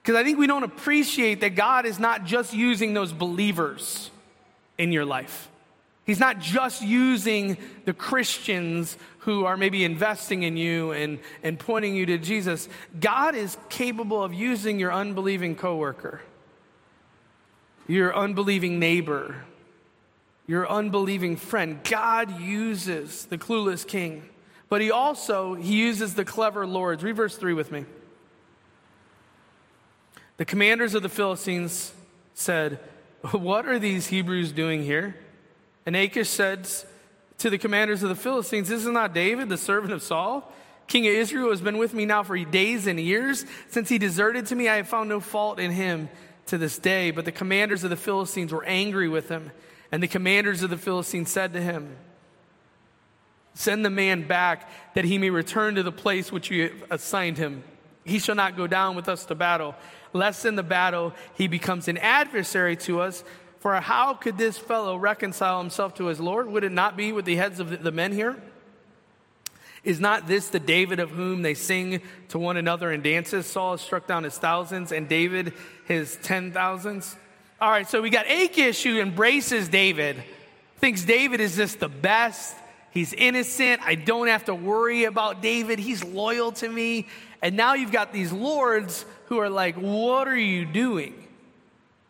Because 0.06 0.20
I 0.20 0.22
think 0.22 0.38
we 0.38 0.46
don't 0.46 0.62
appreciate 0.62 1.40
that 1.40 1.56
God 1.56 1.84
is 1.84 1.98
not 1.98 2.24
just 2.24 2.54
using 2.54 2.94
those 2.94 3.12
believers 3.12 4.12
in 4.78 4.92
your 4.92 5.04
life. 5.04 5.48
He's 6.04 6.20
not 6.20 6.38
just 6.38 6.80
using 6.80 7.56
the 7.86 7.92
Christians 7.92 8.96
who 9.18 9.46
are 9.46 9.56
maybe 9.56 9.82
investing 9.82 10.44
in 10.44 10.56
you 10.56 10.92
and, 10.92 11.18
and 11.42 11.58
pointing 11.58 11.96
you 11.96 12.06
to 12.06 12.18
Jesus. 12.18 12.68
God 13.00 13.34
is 13.34 13.58
capable 13.68 14.22
of 14.22 14.32
using 14.32 14.78
your 14.78 14.92
unbelieving 14.92 15.56
coworker, 15.56 16.20
your 17.88 18.16
unbelieving 18.16 18.78
neighbor, 18.78 19.42
your 20.46 20.70
unbelieving 20.70 21.34
friend. 21.34 21.80
God 21.82 22.40
uses 22.40 23.24
the 23.24 23.38
clueless 23.38 23.84
king, 23.84 24.22
but 24.68 24.80
he 24.80 24.92
also 24.92 25.54
he 25.54 25.74
uses 25.74 26.14
the 26.14 26.24
clever 26.24 26.64
lords. 26.64 27.02
Read 27.02 27.16
verse 27.16 27.36
3 27.36 27.54
with 27.54 27.72
me. 27.72 27.86
The 30.36 30.44
commanders 30.44 30.94
of 30.94 31.02
the 31.02 31.08
Philistines 31.08 31.92
said, 32.34 32.78
What 33.32 33.66
are 33.66 33.78
these 33.78 34.08
Hebrews 34.08 34.52
doing 34.52 34.82
here? 34.82 35.16
And 35.86 35.96
Achish 35.96 36.28
said 36.28 36.68
to 37.38 37.50
the 37.50 37.58
commanders 37.58 38.02
of 38.02 38.08
the 38.08 38.16
Philistines, 38.16 38.68
This 38.68 38.84
is 38.84 38.90
not 38.90 39.14
David, 39.14 39.48
the 39.48 39.56
servant 39.56 39.92
of 39.92 40.02
Saul? 40.02 40.52
King 40.86 41.06
of 41.06 41.14
Israel 41.14 41.50
has 41.50 41.60
been 41.60 41.78
with 41.78 41.94
me 41.94 42.06
now 42.06 42.22
for 42.22 42.36
days 42.38 42.86
and 42.86 43.00
years. 43.00 43.44
Since 43.68 43.88
he 43.88 43.98
deserted 43.98 44.46
to 44.46 44.54
me, 44.54 44.68
I 44.68 44.76
have 44.76 44.88
found 44.88 45.08
no 45.08 45.20
fault 45.20 45.58
in 45.58 45.72
him 45.72 46.08
to 46.46 46.58
this 46.58 46.78
day. 46.78 47.10
But 47.10 47.24
the 47.24 47.32
commanders 47.32 47.82
of 47.82 47.90
the 47.90 47.96
Philistines 47.96 48.52
were 48.52 48.64
angry 48.64 49.08
with 49.08 49.28
him. 49.28 49.50
And 49.90 50.02
the 50.02 50.08
commanders 50.08 50.62
of 50.62 50.70
the 50.70 50.76
Philistines 50.76 51.30
said 51.30 51.52
to 51.54 51.60
him, 51.60 51.96
Send 53.54 53.84
the 53.84 53.90
man 53.90 54.28
back 54.28 54.68
that 54.94 55.04
he 55.04 55.18
may 55.18 55.30
return 55.30 55.76
to 55.76 55.82
the 55.82 55.90
place 55.90 56.30
which 56.30 56.50
you 56.50 56.64
have 56.64 56.84
assigned 56.90 57.38
him. 57.38 57.64
He 58.04 58.18
shall 58.18 58.34
not 58.34 58.56
go 58.56 58.66
down 58.66 58.94
with 58.94 59.08
us 59.08 59.24
to 59.26 59.34
battle, 59.34 59.74
lest 60.12 60.44
in 60.44 60.56
the 60.56 60.62
battle 60.62 61.12
he 61.34 61.48
becomes 61.48 61.88
an 61.88 61.98
adversary 61.98 62.76
to 62.76 63.00
us. 63.00 63.24
For 63.60 63.74
how 63.80 64.14
could 64.14 64.38
this 64.38 64.58
fellow 64.58 64.96
reconcile 64.96 65.58
himself 65.60 65.94
to 65.94 66.06
his 66.06 66.20
Lord? 66.20 66.48
Would 66.48 66.64
it 66.64 66.72
not 66.72 66.96
be 66.96 67.12
with 67.12 67.24
the 67.24 67.36
heads 67.36 67.58
of 67.58 67.82
the 67.82 67.92
men 67.92 68.12
here? 68.12 68.36
Is 69.82 70.00
not 70.00 70.26
this 70.26 70.48
the 70.48 70.60
David 70.60 70.98
of 70.98 71.10
whom 71.10 71.42
they 71.42 71.54
sing 71.54 72.02
to 72.28 72.38
one 72.38 72.56
another 72.56 72.90
in 72.90 73.02
dances? 73.02 73.46
Saul 73.46 73.72
has 73.72 73.80
struck 73.80 74.06
down 74.06 74.24
his 74.24 74.36
thousands 74.36 74.92
and 74.92 75.08
David 75.08 75.52
his 75.86 76.18
ten 76.22 76.52
thousands. 76.52 77.16
All 77.60 77.70
right, 77.70 77.88
so 77.88 78.02
we 78.02 78.10
got 78.10 78.26
Achish 78.30 78.82
who 78.82 79.00
embraces 79.00 79.68
David, 79.68 80.22
thinks 80.78 81.04
David 81.04 81.40
is 81.40 81.56
just 81.56 81.80
the 81.80 81.88
best. 81.88 82.54
He's 82.90 83.12
innocent. 83.12 83.80
I 83.82 83.94
don't 83.94 84.28
have 84.28 84.46
to 84.46 84.54
worry 84.54 85.04
about 85.04 85.42
David. 85.42 85.78
He's 85.78 86.02
loyal 86.02 86.52
to 86.52 86.68
me. 86.68 87.06
And 87.40 87.56
now 87.56 87.74
you've 87.74 87.92
got 87.92 88.12
these 88.12 88.32
lords 88.32 89.04
who 89.26 89.38
are 89.38 89.50
like, 89.50 89.76
What 89.76 90.28
are 90.28 90.36
you 90.36 90.64
doing? 90.64 91.26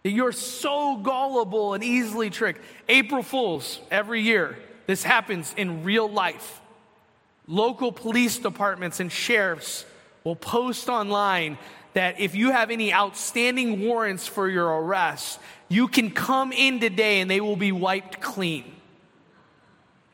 You're 0.05 0.33
so 0.33 0.97
gullible 0.99 1.75
and 1.75 1.83
easily 1.83 2.31
tricked. 2.31 2.61
April 2.89 3.23
Fools, 3.23 3.81
every 3.91 4.23
year, 4.23 4.57
this 4.87 5.03
happens 5.03 5.53
in 5.57 5.83
real 5.83 6.09
life. 6.09 6.61
Local 7.49 7.93
police 7.93 8.39
departments 8.39 9.01
and 9.01 9.11
sheriffs 9.11 9.85
will 10.25 10.37
post 10.37 10.89
online 10.89 11.59
that 11.95 12.21
if 12.21 12.35
you 12.35 12.51
have 12.51 12.71
any 12.71 12.93
outstanding 12.93 13.81
warrants 13.81 14.27
for 14.27 14.49
your 14.49 14.67
arrest, 14.67 15.39
you 15.69 15.89
can 15.89 16.11
come 16.11 16.53
in 16.53 16.79
today 16.79 17.21
and 17.21 17.31
they 17.31 17.41
will 17.41 17.57
be 17.57 17.73
wiped 17.73 18.21
clean. 18.21 18.65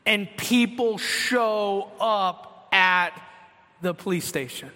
And 0.05 0.27
people 0.37 0.97
show 0.97 1.91
up 1.99 2.67
at 2.71 3.11
the 3.81 3.93
police 3.93 4.25
station. 4.25 4.71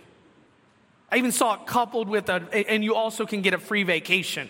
I 1.12 1.18
even 1.18 1.32
saw 1.32 1.54
it 1.56 1.68
coupled 1.68 2.10
with 2.10 2.30
a, 2.30 2.42
and 2.70 2.84
you 2.84 2.96
also 2.96 3.26
can 3.26 3.42
get 3.42 3.54
a 3.54 3.58
free 3.58 3.84
vacation. 3.84 4.50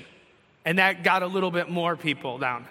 And 0.65 0.79
that 0.79 1.03
got 1.03 1.23
a 1.23 1.27
little 1.27 1.51
bit 1.51 1.69
more 1.69 1.95
people 1.95 2.37
down. 2.39 2.67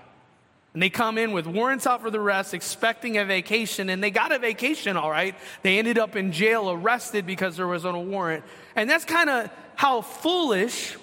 And 0.75 0.83
they 0.83 0.90
come 0.90 1.16
in 1.16 1.33
with 1.33 1.47
warrants 1.47 1.87
out 1.87 2.02
for 2.02 2.11
the 2.11 2.21
rest, 2.21 2.52
expecting 2.52 3.16
a 3.16 3.25
vacation, 3.25 3.88
and 3.88 4.05
they 4.05 4.11
got 4.11 4.31
a 4.31 4.38
vacation, 4.38 4.99
all 4.99 5.11
right. 5.11 5.35
They 5.62 5.78
ended 5.78 5.99
up 5.99 6.16
in 6.16 6.33
jail, 6.33 6.71
arrested 6.71 7.25
because 7.25 7.57
there 7.57 7.66
was 7.66 7.87
on 7.87 7.95
a 7.95 8.00
warrant. 8.00 8.45
And 8.75 8.90
that's 8.90 9.07
kind 9.07 9.31
of 9.31 9.50
how 9.75 10.02
foolish, 10.02 10.97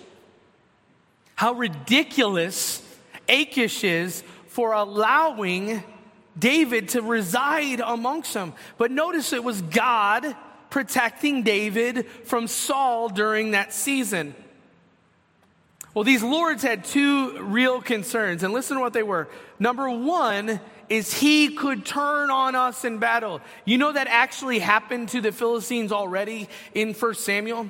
how 1.33 1.53
ridiculous 1.53 2.83
Achish 3.27 3.83
is 3.83 4.23
for 4.45 4.73
allowing 4.73 5.81
David 6.37 6.89
to 6.89 7.01
reside 7.01 7.79
amongst 7.79 8.35
them. 8.35 8.53
But 8.77 8.91
notice 8.91 9.33
it 9.33 9.43
was 9.43 9.61
God 9.63 10.35
protecting 10.73 11.43
David 11.43 12.07
from 12.23 12.47
Saul 12.47 13.07
during 13.07 13.51
that 13.51 13.71
season. 13.71 14.33
Well, 15.93 16.03
these 16.03 16.23
lords 16.23 16.63
had 16.63 16.83
two 16.83 17.43
real 17.43 17.79
concerns, 17.79 18.41
and 18.41 18.51
listen 18.51 18.77
to 18.77 18.81
what 18.81 18.93
they 18.93 19.03
were. 19.03 19.29
Number 19.59 19.87
one 19.87 20.59
is 20.89 21.13
he 21.13 21.49
could 21.49 21.85
turn 21.85 22.31
on 22.31 22.55
us 22.55 22.85
in 22.85 22.97
battle. 22.97 23.39
You 23.65 23.77
know 23.77 23.91
that 23.91 24.07
actually 24.07 24.57
happened 24.57 25.09
to 25.09 25.21
the 25.21 25.31
Philistines 25.31 25.91
already 25.91 26.49
in 26.73 26.95
1 26.95 27.13
Samuel? 27.13 27.69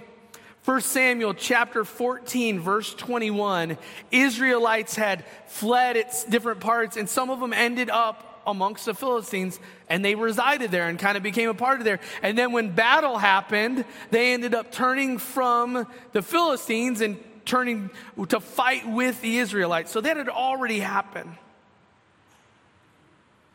1 0.63 0.79
Samuel 0.79 1.33
chapter 1.33 1.83
14, 1.83 2.61
verse 2.61 2.93
21, 2.93 3.77
Israelites 4.11 4.95
had 4.95 5.25
fled 5.47 5.97
its 5.97 6.23
different 6.23 6.61
parts, 6.61 6.95
and 6.95 7.09
some 7.09 7.29
of 7.29 7.41
them 7.41 7.51
ended 7.51 7.89
up 7.89 8.32
amongst 8.45 8.85
the 8.85 8.93
Philistines, 8.93 9.59
and 9.89 10.03
they 10.03 10.15
resided 10.15 10.71
there 10.71 10.87
and 10.87 10.99
kind 10.99 11.17
of 11.17 11.23
became 11.23 11.49
a 11.49 11.53
part 11.53 11.79
of 11.79 11.85
there. 11.85 11.99
And 12.21 12.37
then 12.37 12.51
when 12.51 12.69
battle 12.75 13.17
happened, 13.17 13.85
they 14.11 14.33
ended 14.33 14.53
up 14.53 14.71
turning 14.71 15.17
from 15.17 15.87
the 16.11 16.21
Philistines 16.21 17.01
and 17.01 17.17
turning 17.45 17.89
to 18.29 18.39
fight 18.39 18.87
with 18.87 19.21
the 19.21 19.37
Israelites. 19.37 19.91
So 19.91 20.01
that 20.01 20.17
had 20.17 20.29
already 20.29 20.79
happened. 20.79 21.35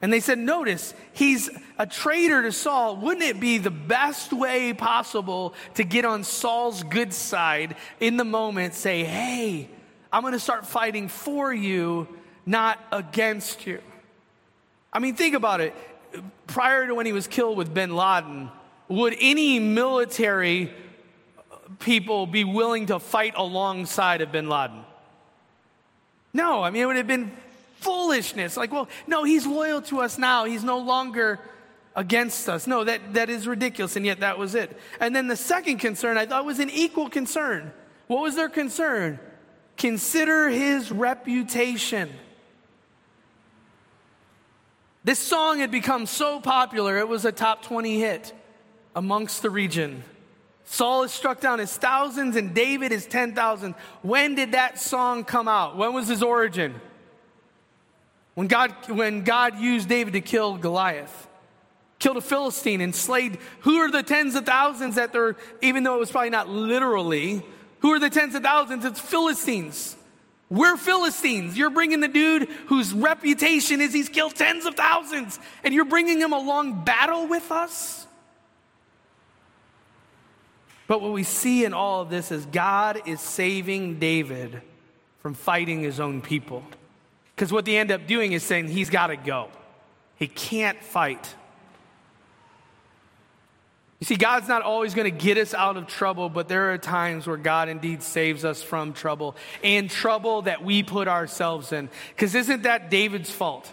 And 0.01 0.13
they 0.13 0.21
said, 0.21 0.39
Notice, 0.39 0.95
he's 1.13 1.51
a 1.79 1.87
traitor 1.87 2.43
to 2.43 2.53
Saul. 2.53 2.97
Wouldn't 2.97 3.25
it 3.25 3.41
be 3.41 3.59
the 3.59 3.71
best 3.71 4.33
way 4.33 4.73
possible 4.73 5.55
to 5.75 5.85
get 5.85 6.05
on 6.05 6.23
Saul's 6.23 6.83
good 6.85 7.13
side 7.13 7.77
in 7.99 8.17
the 8.17 8.25
moment? 8.25 8.75
Say, 8.75 9.05
Hey, 9.05 9.69
I'm 10.13 10.23
going 10.23 10.35
to 10.35 10.41
start 10.41 10.67
fighting 10.67 11.09
for 11.09 11.53
you, 11.53 12.07
not 12.47 12.79
against 12.93 13.67
you. 13.67 13.81
I 14.99 15.01
mean, 15.01 15.15
think 15.15 15.37
about 15.37 15.61
it. 15.61 15.77
Prior 16.49 16.85
to 16.85 16.93
when 16.93 17.07
he 17.07 17.13
was 17.13 17.29
killed 17.29 17.57
with 17.57 17.73
bin 17.73 17.95
Laden, 17.95 18.51
would 18.89 19.15
any 19.21 19.61
military 19.61 20.73
people 21.79 22.27
be 22.27 22.43
willing 22.43 22.87
to 22.87 22.99
fight 22.99 23.35
alongside 23.37 24.23
of 24.23 24.33
bin 24.33 24.49
Laden? 24.49 24.85
No, 26.33 26.65
I 26.65 26.71
mean, 26.71 26.83
it 26.83 26.87
would 26.87 26.97
have 26.97 27.07
been 27.07 27.31
foolishness. 27.77 28.57
Like, 28.57 28.73
well, 28.73 28.89
no, 29.07 29.23
he's 29.23 29.47
loyal 29.47 29.83
to 29.83 30.01
us 30.01 30.19
now. 30.19 30.47
He's 30.47 30.65
no 30.65 30.79
longer 30.79 31.39
against 31.95 32.49
us. 32.49 32.67
No, 32.67 32.83
that, 32.83 33.15
that 33.15 33.31
is 33.31 33.47
ridiculous, 33.47 33.95
and 33.95 34.05
yet 34.05 34.19
that 34.19 34.37
was 34.37 34.57
it. 34.57 34.77
And 34.99 35.15
then 35.15 35.29
the 35.29 35.37
second 35.37 35.79
concern 35.79 36.19
I 36.19 36.27
thought 36.27 36.45
was 36.45 36.59
an 36.59 36.71
equal 36.71 37.09
concern. 37.09 37.71
What 38.09 38.21
was 38.21 38.35
their 38.35 38.49
concern? 38.49 39.21
Consider 39.77 40.49
his 40.49 40.91
reputation. 40.91 42.11
This 45.09 45.19
song 45.19 45.61
had 45.61 45.71
become 45.71 46.05
so 46.05 46.39
popular, 46.39 46.99
it 46.99 47.09
was 47.09 47.25
a 47.25 47.33
top 47.33 47.63
20 47.63 47.99
hit 47.99 48.35
amongst 48.95 49.41
the 49.41 49.49
region. 49.49 50.05
Saul 50.67 51.01
has 51.01 51.13
struck 51.13 51.41
down 51.41 51.61
his 51.61 51.75
thousands 51.75 52.37
and 52.37 52.53
David 52.53 52.93
his 52.93 53.07
10,000. 53.07 53.75
When 54.03 54.35
did 54.35 54.53
that 54.53 54.79
song 54.79 55.25
come 55.25 55.49
out? 55.49 55.79
When 55.79 55.95
was 55.95 56.09
his 56.09 56.23
origin? 56.23 56.75
When 58.35 58.49
God, 58.49 58.75
when 58.91 59.25
God 59.25 59.59
used 59.59 59.89
David 59.89 60.13
to 60.13 60.21
kill 60.21 60.59
Goliath, 60.59 61.27
killed 61.99 62.19
a 62.19 62.21
Philistine 62.21 62.83
and 62.83 62.95
slayed, 62.95 63.39
who 63.61 63.79
are 63.79 63.91
the 63.91 64.03
tens 64.03 64.35
of 64.35 64.45
thousands 64.45 64.97
that 64.97 65.15
they're, 65.15 65.37
even 65.63 65.85
though 65.85 65.95
it 65.95 66.01
was 66.01 66.11
probably 66.11 66.29
not 66.29 66.51
literally, 66.51 67.43
who 67.79 67.95
are 67.95 67.99
the 67.99 68.11
tens 68.11 68.35
of 68.35 68.43
thousands? 68.43 68.85
It's 68.85 69.01
Philistines. 69.01 69.97
We're 70.51 70.77
Philistines. 70.77 71.59
You're 71.59 71.71
bringing 71.71 72.01
the 72.01 72.09
dude 72.09 72.49
whose 72.67 72.93
reputation 72.93 73.81
is 73.81 73.93
he's 73.93 74.09
killed 74.09 74.35
tens 74.35 74.65
of 74.65 74.75
thousands, 74.75 75.39
and 75.63 75.75
you're 75.75 75.85
bringing 75.85 76.19
him 76.19 76.33
along 76.33 76.85
battle 76.85 77.27
with 77.27 77.51
us? 77.53 78.07
But 80.87 81.03
what 81.03 81.13
we 81.13 81.23
see 81.23 81.67
in 81.67 81.75
all 81.75 82.01
of 82.01 82.09
this 82.09 82.33
is 82.33 82.47
God 82.47 83.03
is 83.07 83.21
saving 83.21 83.99
David 83.99 84.63
from 85.21 85.35
fighting 85.35 85.83
his 85.83 86.01
own 86.01 86.23
people. 86.23 86.65
Because 87.35 87.53
what 87.53 87.67
they 87.67 87.77
end 87.77 87.91
up 87.91 88.07
doing 88.07 88.33
is 88.33 88.43
saying 88.43 88.69
he's 88.69 88.89
got 88.91 89.09
to 89.09 89.17
go, 89.17 89.51
he 90.17 90.27
can't 90.27 90.83
fight. 90.83 91.35
You 94.01 94.05
see, 94.05 94.17
God's 94.17 94.47
not 94.47 94.63
always 94.63 94.95
going 94.95 95.11
to 95.11 95.17
get 95.17 95.39
us 95.39 95.55
out 95.55 95.77
of 95.77 95.89
trouble, 95.89 96.29
but 96.29 96.49
there 96.49 96.73
are 96.73 96.79
times 96.79 97.27
where 97.27 97.37
God 97.37 97.69
indeed 97.69 98.03
saves 98.03 98.45
us 98.45 98.63
from 98.63 98.93
trouble 98.93 99.35
and 99.65 99.91
trouble 99.91 100.43
that 100.43 100.63
we 100.63 100.85
put 100.85 101.09
ourselves 101.09 101.73
in. 101.73 101.89
Because 102.11 102.35
isn't 102.37 102.63
that 102.63 102.91
David's 102.91 103.31
fault? 103.31 103.73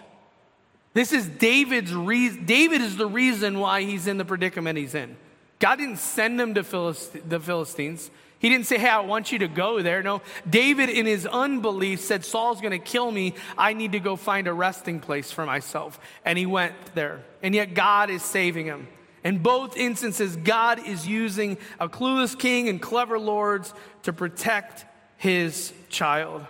This 0.94 1.12
is 1.12 1.28
David's 1.28 1.94
reason. 1.94 2.44
David 2.44 2.80
is 2.80 2.96
the 2.96 3.06
reason 3.06 3.60
why 3.60 3.82
he's 3.82 4.08
in 4.08 4.16
the 4.16 4.24
predicament 4.24 4.78
he's 4.78 4.94
in. 4.94 5.16
God 5.60 5.76
didn't 5.76 5.98
send 5.98 6.40
him 6.40 6.54
to 6.54 6.64
Philist- 6.64 7.28
the 7.28 7.38
Philistines. 7.38 8.10
He 8.38 8.48
didn't 8.48 8.66
say, 8.66 8.78
Hey, 8.78 8.88
I 8.88 9.00
want 9.00 9.30
you 9.30 9.38
to 9.40 9.48
go 9.48 9.80
there. 9.80 10.02
No, 10.02 10.22
David, 10.48 10.88
in 10.88 11.06
his 11.06 11.24
unbelief, 11.26 12.00
said, 12.00 12.24
Saul's 12.24 12.60
going 12.60 12.72
to 12.72 12.78
kill 12.78 13.10
me. 13.10 13.34
I 13.56 13.74
need 13.74 13.92
to 13.92 14.00
go 14.00 14.16
find 14.16 14.48
a 14.48 14.52
resting 14.52 15.00
place 15.00 15.30
for 15.30 15.46
myself. 15.46 16.00
And 16.24 16.36
he 16.36 16.46
went 16.46 16.74
there. 16.94 17.22
And 17.42 17.54
yet, 17.54 17.74
God 17.74 18.10
is 18.10 18.22
saving 18.22 18.66
him. 18.66 18.88
In 19.26 19.38
both 19.38 19.76
instances, 19.76 20.36
God 20.36 20.86
is 20.86 21.08
using 21.08 21.58
a 21.80 21.88
clueless 21.88 22.38
king 22.38 22.68
and 22.68 22.80
clever 22.80 23.18
lords 23.18 23.74
to 24.04 24.12
protect 24.12 24.86
his 25.16 25.72
child. 25.88 26.46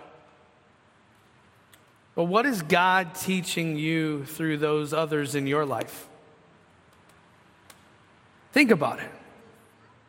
But 2.13 2.25
what 2.25 2.45
is 2.45 2.61
God 2.61 3.15
teaching 3.15 3.77
you 3.77 4.25
through 4.25 4.59
those 4.59 4.93
others 4.93 5.33
in 5.33 5.47
your 5.47 5.65
life? 5.65 6.07
Think 8.51 8.69
about 8.69 8.99
it. 8.99 9.09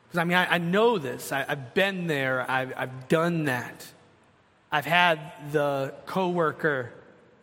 Because 0.06 0.18
I 0.18 0.24
mean, 0.24 0.36
I, 0.36 0.56
I, 0.56 0.58
know 0.58 0.98
this. 0.98 1.32
I, 1.32 1.44
have 1.44 1.72
been 1.72 2.06
there. 2.06 2.44
I've, 2.50 2.74
I've 2.76 3.08
done 3.08 3.44
that. 3.44 3.86
I've 4.70 4.84
had 4.84 5.52
the 5.52 5.94
coworker, 6.04 6.92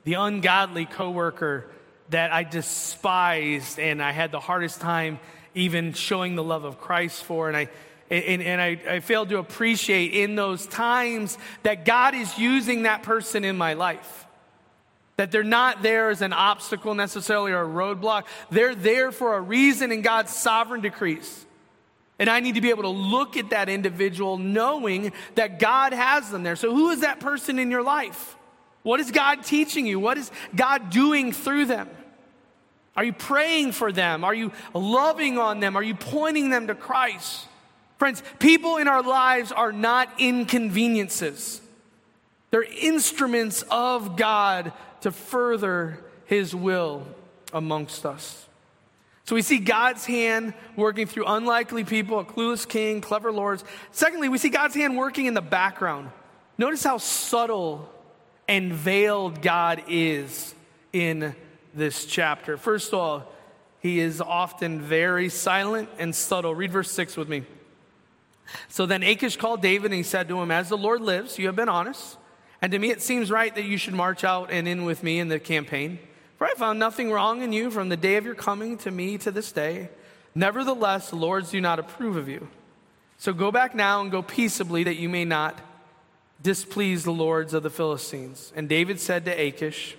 the 0.04 0.14
ungodly 0.14 0.86
coworker 0.86 1.66
that 2.10 2.32
I 2.32 2.44
despised 2.44 3.80
and 3.80 4.02
I 4.02 4.12
had 4.12 4.32
the 4.32 4.40
hardest 4.40 4.82
time 4.82 5.20
even 5.54 5.94
showing 5.94 6.36
the 6.36 6.44
love 6.44 6.64
of 6.64 6.80
Christ 6.80 7.24
for. 7.24 7.48
And 7.48 7.58
I, 7.58 7.70
and, 8.10 8.42
and 8.42 8.62
I, 8.62 8.80
I 8.88 9.00
failed 9.00 9.30
to 9.30 9.38
appreciate 9.38 10.14
in 10.14 10.36
those 10.36 10.68
times 10.68 11.38
that 11.64 11.86
God 11.86 12.14
is 12.14 12.38
using 12.38 12.84
that 12.84 13.04
person 13.04 13.44
in 13.44 13.58
my 13.58 13.74
life. 13.74 14.28
That 15.18 15.32
they're 15.32 15.44
not 15.44 15.82
there 15.82 16.10
as 16.10 16.22
an 16.22 16.34
obstacle 16.34 16.94
necessarily 16.94 17.54
or 17.54 17.62
a 17.62 17.68
roadblock. 17.68 18.26
They're 18.52 18.76
there 18.76 19.12
for 19.12 19.36
a 19.36 19.42
reason 19.42 19.92
in 19.92 20.02
God's 20.02 20.36
sovereign 20.36 20.82
decrees. 20.82 21.46
And 22.20 22.30
I 22.30 22.42
need 22.42 22.56
to 22.56 22.62
be 22.62 22.70
able 22.70 22.84
to 22.84 22.90
look 22.90 23.38
at 23.38 23.50
that 23.50 23.70
individual 23.70 24.38
knowing 24.38 25.14
that 25.36 25.60
God 25.60 25.94
has 25.94 26.30
them 26.30 26.44
there. 26.44 26.56
So, 26.56 26.74
who 26.74 26.90
is 26.92 27.02
that 27.02 27.20
person 27.20 27.60
in 27.60 27.72
your 27.72 27.84
life? 27.84 28.38
What 28.86 29.00
is 29.00 29.10
God 29.10 29.44
teaching 29.44 29.88
you? 29.88 30.00
What 30.00 30.20
is 30.20 30.30
God 30.56 30.92
doing 30.92 31.32
through 31.34 31.66
them? 31.66 31.90
Are 32.96 33.04
you 33.04 33.14
praying 33.14 33.72
for 33.72 33.92
them? 33.92 34.24
Are 34.24 34.34
you 34.34 34.52
loving 34.76 35.40
on 35.40 35.60
them? 35.60 35.76
Are 35.76 35.82
you 35.82 35.96
pointing 35.96 36.52
them 36.52 36.68
to 36.68 36.76
Christ? 36.76 37.48
Friends, 37.98 38.22
people 38.38 38.78
in 38.78 38.88
our 38.88 39.02
lives 39.02 39.52
are 39.52 39.72
not 39.72 40.08
inconveniences. 40.20 41.62
They're 42.52 42.62
instruments 42.62 43.64
of 43.72 44.18
God 44.18 44.72
to 45.02 45.12
further 45.12 46.00
His 46.26 46.54
will 46.54 47.08
amongst 47.52 48.06
us. 48.06 48.46
So 49.24 49.34
we 49.34 49.42
see 49.42 49.58
God's 49.58 50.06
hand 50.06 50.54
working 50.76 51.08
through 51.08 51.26
unlikely 51.26 51.86
people, 51.86 52.20
a 52.20 52.24
clueless 52.24 52.70
king, 52.70 53.02
clever 53.02 53.32
lords. 53.32 53.64
Secondly, 53.90 54.30
we 54.30 54.38
see 54.38 54.50
God's 54.50 54.76
hand 54.76 54.96
working 54.96 55.26
in 55.26 55.34
the 55.34 55.42
background. 55.42 56.12
Notice 56.60 56.84
how 56.84 57.00
subtle 57.00 57.92
and 58.48 58.74
veiled 58.74 59.42
God 59.42 59.84
is 59.88 60.54
in 60.94 61.36
this 61.74 62.06
chapter. 62.06 62.58
First 62.58 62.94
of 62.94 63.00
all, 63.00 63.32
he 63.80 64.00
is 64.00 64.22
often 64.22 64.82
very 64.82 65.30
silent 65.30 65.90
and 66.00 66.16
subtle. 66.16 66.56
Read 66.56 66.72
verse 66.72 66.92
6 66.92 67.18
with 67.18 67.30
me. 67.30 67.44
So 68.70 68.86
then 68.86 69.04
Achish 69.04 69.38
called 69.38 69.62
David 69.62 69.86
and 69.86 69.96
he 69.96 70.04
said 70.04 70.28
to 70.30 70.40
him, 70.40 70.52
As 70.52 70.70
the 70.70 70.78
Lord 70.78 71.02
lives, 71.02 71.38
you 71.38 71.48
have 71.48 71.56
been 71.56 71.70
honest, 71.70 72.18
and 72.62 72.72
to 72.72 72.80
me 72.80 72.92
it 72.92 73.02
seems 73.02 73.32
right 73.32 73.54
that 73.56 73.66
you 73.66 73.78
should 73.78 73.94
march 73.94 74.24
out 74.24 74.52
and 74.52 74.68
in 74.68 74.86
with 74.86 75.04
me 75.04 75.20
in 75.20 75.28
the 75.28 75.40
campaign. 75.40 76.00
For 76.38 76.48
I 76.48 76.54
found 76.54 76.80
nothing 76.80 77.12
wrong 77.12 77.42
in 77.42 77.54
you 77.54 77.72
from 77.72 77.90
the 77.90 77.98
day 77.98 78.18
of 78.18 78.26
your 78.26 78.36
coming 78.36 78.78
to 78.80 78.92
me 78.92 79.18
to 79.20 79.32
this 79.32 79.52
day. 79.52 79.90
Nevertheless, 80.34 81.10
the 81.10 81.16
lords 81.16 81.52
do 81.52 81.62
not 81.62 81.80
approve 81.80 82.18
of 82.18 82.28
you. 82.28 82.48
So 83.18 83.34
go 83.34 83.52
back 83.52 83.74
now 83.74 84.02
and 84.02 84.12
go 84.12 84.22
peaceably 84.22 84.84
that 84.84 84.98
you 84.98 85.08
may 85.08 85.26
not 85.26 85.62
displease 86.46 87.04
the 87.04 87.12
lords 87.12 87.56
of 87.56 87.64
the 87.64 87.72
Philistines. 87.72 88.54
And 88.56 88.70
David 88.70 89.00
said 89.00 89.26
to 89.26 89.32
Achish, 89.32 89.98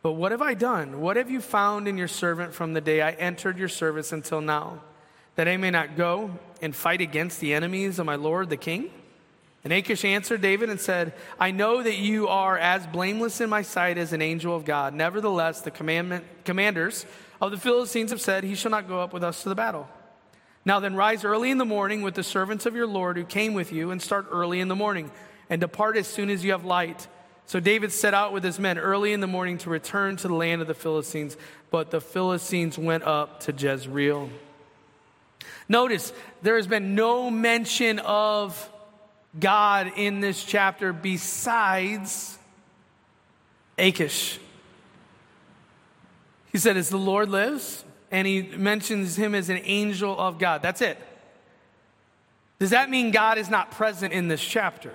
But 0.00 0.12
what 0.12 0.32
have 0.32 0.40
I 0.40 0.54
done? 0.54 1.02
What 1.02 1.18
have 1.18 1.30
you 1.30 1.42
found 1.42 1.86
in 1.86 1.98
your 1.98 2.08
servant 2.08 2.54
from 2.54 2.72
the 2.72 2.80
day 2.80 3.02
I 3.02 3.10
entered 3.10 3.58
your 3.58 3.68
service 3.68 4.10
until 4.10 4.40
now? 4.40 4.80
That 5.34 5.48
I 5.48 5.58
may 5.58 5.70
not 5.70 5.94
go 5.94 6.30
and 6.62 6.74
fight 6.74 7.02
against 7.02 7.40
the 7.40 7.52
enemies 7.52 7.98
of 7.98 8.06
my 8.06 8.16
lord 8.16 8.48
the 8.48 8.56
king? 8.56 8.90
And 9.64 9.72
Achish 9.72 10.02
answered 10.02 10.40
David 10.40 10.70
and 10.70 10.80
said, 10.80 11.12
I 11.38 11.50
know 11.50 11.82
that 11.82 11.98
you 11.98 12.26
are 12.26 12.56
as 12.56 12.86
blameless 12.86 13.42
in 13.42 13.50
my 13.50 13.60
sight 13.60 13.98
as 13.98 14.14
an 14.14 14.22
angel 14.22 14.56
of 14.56 14.64
God. 14.64 14.94
Nevertheless, 14.94 15.60
the 15.60 15.70
commandment, 15.70 16.24
commanders 16.44 17.04
of 17.38 17.50
the 17.50 17.58
Philistines 17.58 18.12
have 18.12 18.22
said, 18.22 18.44
He 18.44 18.54
shall 18.54 18.70
not 18.70 18.88
go 18.88 19.00
up 19.00 19.12
with 19.12 19.22
us 19.22 19.42
to 19.42 19.50
the 19.50 19.54
battle. 19.54 19.86
Now 20.64 20.80
then, 20.80 20.94
rise 20.96 21.22
early 21.22 21.50
in 21.50 21.58
the 21.58 21.66
morning 21.66 22.00
with 22.00 22.14
the 22.14 22.22
servants 22.22 22.64
of 22.64 22.74
your 22.74 22.86
Lord 22.86 23.18
who 23.18 23.24
came 23.24 23.52
with 23.52 23.72
you, 23.74 23.90
and 23.90 24.00
start 24.00 24.26
early 24.30 24.60
in 24.60 24.68
the 24.68 24.74
morning, 24.74 25.10
and 25.48 25.60
depart 25.60 25.96
as 25.96 26.06
soon 26.06 26.30
as 26.30 26.44
you 26.44 26.52
have 26.52 26.64
light. 26.64 27.06
So 27.46 27.60
David 27.60 27.92
set 27.92 28.14
out 28.14 28.32
with 28.32 28.42
his 28.42 28.58
men 28.58 28.78
early 28.78 29.12
in 29.12 29.20
the 29.20 29.26
morning 29.26 29.58
to 29.58 29.70
return 29.70 30.16
to 30.16 30.28
the 30.28 30.34
land 30.34 30.62
of 30.62 30.68
the 30.68 30.74
Philistines, 30.74 31.36
but 31.70 31.90
the 31.90 32.00
Philistines 32.00 32.76
went 32.76 33.04
up 33.04 33.40
to 33.40 33.52
Jezreel. 33.52 34.30
Notice 35.68 36.12
there 36.42 36.56
has 36.56 36.66
been 36.66 36.94
no 36.94 37.30
mention 37.30 37.98
of 38.00 38.70
God 39.38 39.92
in 39.96 40.20
this 40.20 40.42
chapter 40.42 40.92
besides 40.92 42.38
Achish. 43.78 44.38
He 46.52 46.58
said, 46.58 46.76
As 46.76 46.88
the 46.88 46.96
Lord 46.96 47.28
lives, 47.28 47.84
and 48.10 48.26
he 48.26 48.42
mentions 48.42 49.16
him 49.16 49.34
as 49.34 49.48
an 49.48 49.60
angel 49.64 50.18
of 50.18 50.38
God. 50.38 50.62
That's 50.62 50.80
it. 50.80 50.98
Does 52.58 52.70
that 52.70 52.88
mean 52.88 53.10
God 53.10 53.38
is 53.38 53.50
not 53.50 53.72
present 53.72 54.12
in 54.12 54.28
this 54.28 54.42
chapter? 54.42 54.94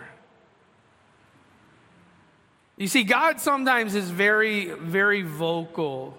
You 2.82 2.88
see, 2.88 3.04
God 3.04 3.40
sometimes 3.40 3.94
is 3.94 4.10
very, 4.10 4.66
very 4.72 5.22
vocal, 5.22 6.18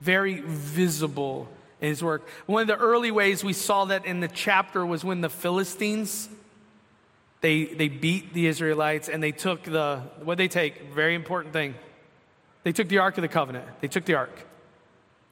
very 0.00 0.40
visible 0.40 1.50
in 1.82 1.90
his 1.90 2.02
work. 2.02 2.26
One 2.46 2.62
of 2.62 2.66
the 2.66 2.78
early 2.82 3.10
ways 3.10 3.44
we 3.44 3.52
saw 3.52 3.84
that 3.84 4.06
in 4.06 4.20
the 4.20 4.28
chapter 4.28 4.86
was 4.86 5.04
when 5.04 5.20
the 5.20 5.28
Philistines 5.28 6.30
they, 7.42 7.66
they 7.66 7.88
beat 7.88 8.32
the 8.32 8.46
Israelites 8.46 9.10
and 9.10 9.22
they 9.22 9.32
took 9.32 9.64
the, 9.64 10.00
what 10.22 10.38
they 10.38 10.48
take? 10.48 10.94
Very 10.94 11.14
important 11.14 11.52
thing. 11.52 11.74
They 12.62 12.72
took 12.72 12.88
the 12.88 12.98
Ark 12.98 13.18
of 13.18 13.22
the 13.22 13.28
Covenant. 13.28 13.66
They 13.82 13.88
took 13.88 14.06
the 14.06 14.14
Ark. 14.14 14.46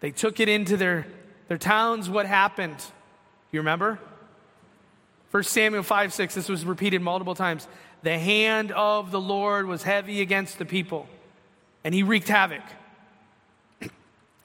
They 0.00 0.10
took 0.10 0.40
it 0.40 0.50
into 0.50 0.76
their, 0.76 1.06
their 1.48 1.56
towns. 1.56 2.10
What 2.10 2.26
happened? 2.26 2.84
You 3.50 3.60
remember? 3.60 3.98
1 5.30 5.42
Samuel 5.42 5.82
5 5.82 6.12
6, 6.12 6.34
this 6.34 6.48
was 6.50 6.66
repeated 6.66 7.00
multiple 7.00 7.34
times. 7.34 7.66
The 8.06 8.20
hand 8.20 8.70
of 8.70 9.10
the 9.10 9.20
Lord 9.20 9.66
was 9.66 9.82
heavy 9.82 10.20
against 10.20 10.60
the 10.60 10.64
people, 10.64 11.08
and 11.82 11.92
he 11.92 12.04
wreaked 12.04 12.28
havoc. 12.28 12.62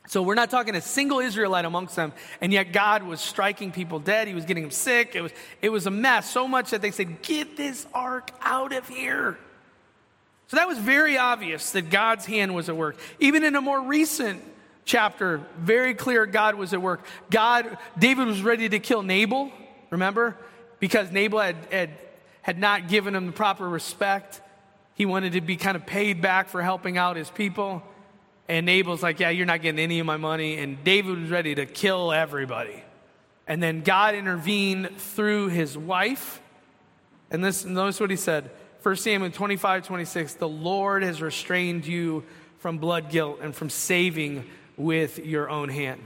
So 0.07 0.23
we're 0.23 0.33
not 0.33 0.49
talking 0.49 0.73
a 0.73 0.81
single 0.81 1.19
Israelite 1.19 1.65
amongst 1.65 1.95
them, 1.95 2.11
and 2.41 2.51
yet 2.51 2.73
God 2.73 3.03
was 3.03 3.21
striking 3.21 3.71
people 3.71 3.99
dead. 3.99 4.27
He 4.27 4.33
was 4.33 4.45
getting 4.45 4.63
them 4.63 4.71
sick. 4.71 5.11
It 5.13 5.21
was, 5.21 5.31
it 5.61 5.69
was 5.69 5.85
a 5.85 5.91
mess, 5.91 6.27
so 6.27 6.47
much 6.47 6.71
that 6.71 6.81
they 6.81 6.89
said, 6.89 7.21
Get 7.21 7.55
this 7.55 7.85
ark 7.93 8.31
out 8.41 8.73
of 8.73 8.87
here. 8.87 9.37
So 10.47 10.57
that 10.57 10.67
was 10.67 10.79
very 10.79 11.19
obvious 11.19 11.69
that 11.73 11.91
God's 11.91 12.25
hand 12.25 12.55
was 12.55 12.67
at 12.67 12.75
work. 12.75 12.97
Even 13.19 13.43
in 13.43 13.55
a 13.55 13.61
more 13.61 13.83
recent 13.83 14.41
chapter, 14.85 15.39
very 15.59 15.93
clear 15.93 16.25
God 16.25 16.55
was 16.55 16.73
at 16.73 16.81
work. 16.81 17.05
God, 17.29 17.77
David 17.99 18.25
was 18.25 18.41
ready 18.41 18.69
to 18.69 18.79
kill 18.79 19.03
Nabal, 19.03 19.51
remember? 19.91 20.35
Because 20.79 21.11
Nabal 21.11 21.41
had, 21.41 21.57
had, 21.69 21.89
had 22.41 22.57
not 22.57 22.87
given 22.87 23.15
him 23.15 23.27
the 23.27 23.31
proper 23.31 23.67
respect. 23.67 24.41
He 24.95 25.05
wanted 25.05 25.33
to 25.33 25.41
be 25.41 25.57
kind 25.57 25.75
of 25.75 25.85
paid 25.85 26.21
back 26.21 26.49
for 26.49 26.61
helping 26.61 26.97
out 26.97 27.15
his 27.15 27.29
people. 27.29 27.83
And 28.47 28.65
Nabal's 28.65 29.03
like, 29.03 29.19
Yeah, 29.19 29.29
you're 29.29 29.45
not 29.45 29.61
getting 29.61 29.79
any 29.79 29.99
of 29.99 30.05
my 30.05 30.17
money. 30.17 30.57
And 30.57 30.83
David 30.83 31.19
was 31.19 31.29
ready 31.29 31.55
to 31.55 31.65
kill 31.65 32.11
everybody. 32.11 32.83
And 33.47 33.61
then 33.61 33.81
God 33.81 34.15
intervened 34.15 34.97
through 34.97 35.49
his 35.49 35.77
wife. 35.77 36.41
And 37.29 37.43
this, 37.43 37.65
notice 37.65 37.99
what 37.99 38.09
he 38.09 38.15
said 38.15 38.49
1 38.83 38.95
Samuel 38.95 39.31
25, 39.31 39.85
26. 39.85 40.33
The 40.35 40.47
Lord 40.47 41.03
has 41.03 41.21
restrained 41.21 41.85
you 41.85 42.23
from 42.59 42.77
blood 42.77 43.09
guilt 43.09 43.39
and 43.41 43.55
from 43.55 43.69
saving 43.69 44.49
with 44.77 45.19
your 45.19 45.49
own 45.49 45.69
hand. 45.69 46.01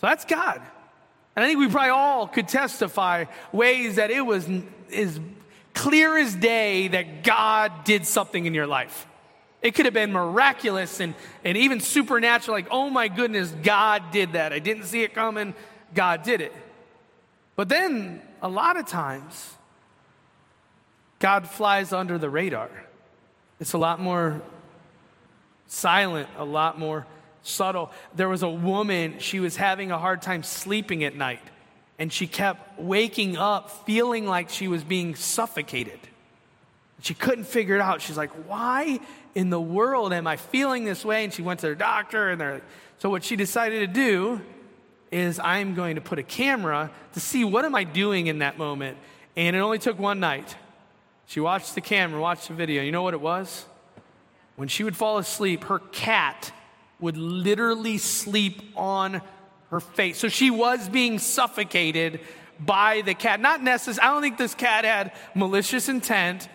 So 0.00 0.06
that's 0.06 0.24
God. 0.24 0.62
And 1.36 1.44
I 1.44 1.48
think 1.48 1.58
we 1.60 1.68
probably 1.68 1.90
all 1.90 2.26
could 2.26 2.48
testify 2.48 3.26
ways 3.52 3.96
that 3.96 4.10
it 4.10 4.20
was 4.20 4.48
as 4.92 5.20
clear 5.80 6.18
as 6.18 6.34
day 6.34 6.88
that 6.88 7.24
God 7.24 7.84
did 7.84 8.06
something 8.06 8.44
in 8.44 8.52
your 8.52 8.66
life. 8.66 9.06
It 9.62 9.74
could 9.74 9.86
have 9.86 9.94
been 9.94 10.12
miraculous 10.12 11.00
and, 11.00 11.14
and 11.42 11.56
even 11.56 11.80
supernatural, 11.80 12.54
like, 12.54 12.68
oh 12.70 12.90
my 12.90 13.08
goodness, 13.08 13.50
God 13.62 14.10
did 14.12 14.34
that. 14.34 14.52
I 14.52 14.58
didn't 14.58 14.84
see 14.84 15.02
it 15.02 15.14
coming, 15.14 15.54
God 15.94 16.22
did 16.22 16.42
it. 16.42 16.52
But 17.56 17.70
then, 17.70 18.20
a 18.42 18.48
lot 18.48 18.76
of 18.76 18.84
times, 18.84 19.54
God 21.18 21.48
flies 21.48 21.94
under 21.94 22.18
the 22.18 22.28
radar. 22.28 22.70
It's 23.58 23.72
a 23.72 23.78
lot 23.78 24.00
more 24.00 24.42
silent, 25.66 26.28
a 26.36 26.44
lot 26.44 26.78
more 26.78 27.06
subtle. 27.40 27.90
There 28.14 28.28
was 28.28 28.42
a 28.42 28.50
woman, 28.50 29.18
she 29.18 29.40
was 29.40 29.56
having 29.56 29.90
a 29.90 29.98
hard 29.98 30.20
time 30.20 30.42
sleeping 30.42 31.04
at 31.04 31.16
night, 31.16 31.40
and 32.00 32.10
she 32.10 32.26
kept 32.26 32.80
waking 32.80 33.36
up 33.36 33.84
feeling 33.84 34.26
like 34.26 34.48
she 34.48 34.68
was 34.68 34.82
being 34.82 35.14
suffocated. 35.14 36.00
She 37.02 37.12
couldn't 37.12 37.44
figure 37.44 37.74
it 37.74 37.80
out. 37.80 38.00
She's 38.00 38.16
like, 38.16 38.30
why 38.48 39.00
in 39.34 39.50
the 39.50 39.60
world 39.60 40.14
am 40.14 40.26
I 40.26 40.36
feeling 40.36 40.84
this 40.84 41.04
way? 41.04 41.24
And 41.24 41.32
she 41.32 41.42
went 41.42 41.60
to 41.60 41.68
her 41.68 41.74
doctor, 41.74 42.30
and 42.30 42.40
they're 42.40 42.62
so 42.98 43.10
what 43.10 43.22
she 43.22 43.36
decided 43.36 43.80
to 43.80 43.86
do 43.86 44.40
is 45.10 45.38
I'm 45.38 45.74
going 45.74 45.96
to 45.96 46.00
put 46.00 46.18
a 46.18 46.22
camera 46.22 46.90
to 47.12 47.20
see 47.20 47.44
what 47.44 47.64
am 47.64 47.74
I 47.74 47.84
doing 47.84 48.28
in 48.28 48.38
that 48.38 48.56
moment. 48.56 48.96
And 49.36 49.54
it 49.54 49.58
only 49.58 49.78
took 49.78 49.98
one 49.98 50.20
night. 50.20 50.56
She 51.26 51.40
watched 51.40 51.74
the 51.74 51.80
camera, 51.80 52.20
watched 52.20 52.48
the 52.48 52.54
video. 52.54 52.82
You 52.82 52.92
know 52.92 53.02
what 53.02 53.14
it 53.14 53.20
was? 53.20 53.66
When 54.56 54.68
she 54.68 54.84
would 54.84 54.96
fall 54.96 55.18
asleep, 55.18 55.64
her 55.64 55.78
cat 55.78 56.52
would 56.98 57.16
literally 57.16 57.98
sleep 57.98 58.62
on 58.76 59.22
her 59.70 59.80
face. 59.80 60.18
So 60.18 60.28
she 60.28 60.50
was 60.50 60.88
being 60.88 61.18
suffocated 61.18 62.20
by 62.58 63.02
the 63.02 63.14
cat. 63.14 63.40
Not 63.40 63.62
necessarily, 63.62 64.00
I 64.00 64.12
don't 64.12 64.22
think 64.22 64.38
this 64.38 64.54
cat 64.54 64.84
had 64.84 65.12
malicious 65.34 65.88
intent. 65.88 66.48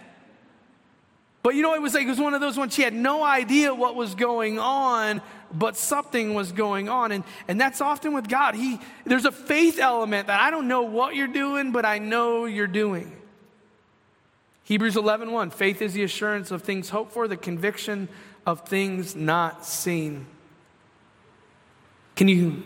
But 1.41 1.55
you 1.55 1.61
know, 1.61 1.75
it 1.75 1.81
was 1.81 1.93
like 1.93 2.05
it 2.05 2.09
was 2.09 2.19
one 2.19 2.33
of 2.33 2.41
those 2.41 2.57
ones 2.57 2.73
she 2.73 2.81
had 2.81 2.93
no 2.93 3.23
idea 3.23 3.73
what 3.73 3.95
was 3.95 4.15
going 4.15 4.57
on, 4.57 5.21
but 5.53 5.77
something 5.77 6.33
was 6.33 6.51
going 6.51 6.89
on. 6.89 7.11
And, 7.11 7.23
and 7.47 7.61
that's 7.61 7.81
often 7.81 8.13
with 8.13 8.27
God. 8.27 8.55
He 8.55 8.79
there's 9.05 9.25
a 9.25 9.31
faith 9.31 9.79
element 9.79 10.27
that 10.27 10.41
I 10.41 10.49
don't 10.49 10.67
know 10.67 10.81
what 10.81 11.15
you're 11.15 11.27
doing, 11.27 11.71
but 11.71 11.85
I 11.85 11.99
know 11.99 12.45
you're 12.45 12.65
doing. 12.65 13.15
Hebrews 14.63 14.95
11:1 14.95 15.31
1, 15.31 15.51
Faith 15.51 15.83
is 15.83 15.93
the 15.93 16.03
assurance 16.03 16.49
of 16.49 16.63
things 16.63 16.89
hoped 16.89 17.11
for, 17.11 17.27
the 17.27 17.37
conviction 17.37 18.09
of 18.47 18.67
things 18.67 19.15
not 19.15 19.65
seen. 19.65 20.25
Can 22.15 22.27
you 22.27 22.63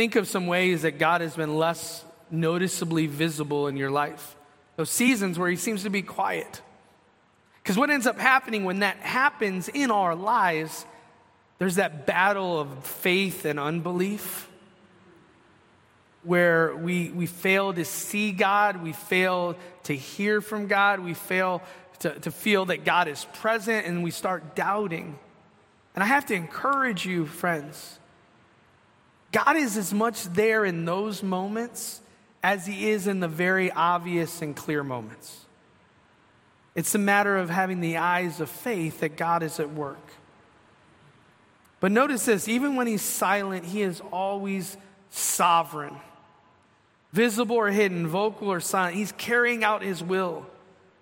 think 0.00 0.16
of 0.16 0.26
some 0.26 0.46
ways 0.46 0.80
that 0.80 0.98
God 0.98 1.20
has 1.20 1.36
been 1.36 1.58
less 1.58 2.02
noticeably 2.30 3.06
visible 3.06 3.66
in 3.66 3.76
your 3.76 3.90
life? 3.90 4.34
Those 4.76 4.88
seasons 4.88 5.38
where 5.38 5.50
he 5.50 5.56
seems 5.56 5.82
to 5.82 5.90
be 5.90 6.00
quiet. 6.00 6.62
Because 7.62 7.76
what 7.76 7.90
ends 7.90 8.06
up 8.06 8.18
happening 8.18 8.64
when 8.64 8.78
that 8.78 8.96
happens 8.96 9.68
in 9.68 9.90
our 9.90 10.14
lives, 10.14 10.86
there's 11.58 11.74
that 11.74 12.06
battle 12.06 12.58
of 12.58 12.86
faith 12.86 13.44
and 13.44 13.60
unbelief 13.60 14.48
where 16.22 16.74
we, 16.74 17.10
we 17.10 17.26
fail 17.26 17.74
to 17.74 17.84
see 17.84 18.32
God, 18.32 18.82
we 18.82 18.94
fail 18.94 19.54
to 19.82 19.92
hear 19.94 20.40
from 20.40 20.66
God, 20.66 21.00
we 21.00 21.12
fail 21.12 21.60
to, 21.98 22.18
to 22.20 22.30
feel 22.30 22.64
that 22.64 22.86
God 22.86 23.06
is 23.06 23.26
present, 23.34 23.86
and 23.86 24.02
we 24.02 24.12
start 24.12 24.56
doubting. 24.56 25.18
And 25.94 26.02
I 26.02 26.06
have 26.06 26.24
to 26.26 26.34
encourage 26.34 27.04
you, 27.04 27.26
friends. 27.26 27.99
God 29.32 29.56
is 29.56 29.76
as 29.76 29.94
much 29.94 30.24
there 30.24 30.64
in 30.64 30.84
those 30.84 31.22
moments 31.22 32.00
as 32.42 32.66
he 32.66 32.90
is 32.90 33.06
in 33.06 33.20
the 33.20 33.28
very 33.28 33.70
obvious 33.70 34.42
and 34.42 34.56
clear 34.56 34.82
moments. 34.82 35.44
It's 36.74 36.94
a 36.94 36.98
matter 36.98 37.36
of 37.36 37.50
having 37.50 37.80
the 37.80 37.98
eyes 37.98 38.40
of 38.40 38.48
faith 38.48 39.00
that 39.00 39.16
God 39.16 39.42
is 39.42 39.60
at 39.60 39.70
work. 39.72 39.98
But 41.80 41.92
notice 41.92 42.26
this 42.26 42.48
even 42.48 42.76
when 42.76 42.86
he's 42.86 43.02
silent, 43.02 43.64
he 43.64 43.82
is 43.82 44.00
always 44.12 44.76
sovereign. 45.10 45.96
Visible 47.12 47.56
or 47.56 47.70
hidden, 47.70 48.06
vocal 48.06 48.48
or 48.48 48.60
silent, 48.60 48.94
he's 48.94 49.12
carrying 49.12 49.64
out 49.64 49.82
his 49.82 50.02
will. 50.02 50.46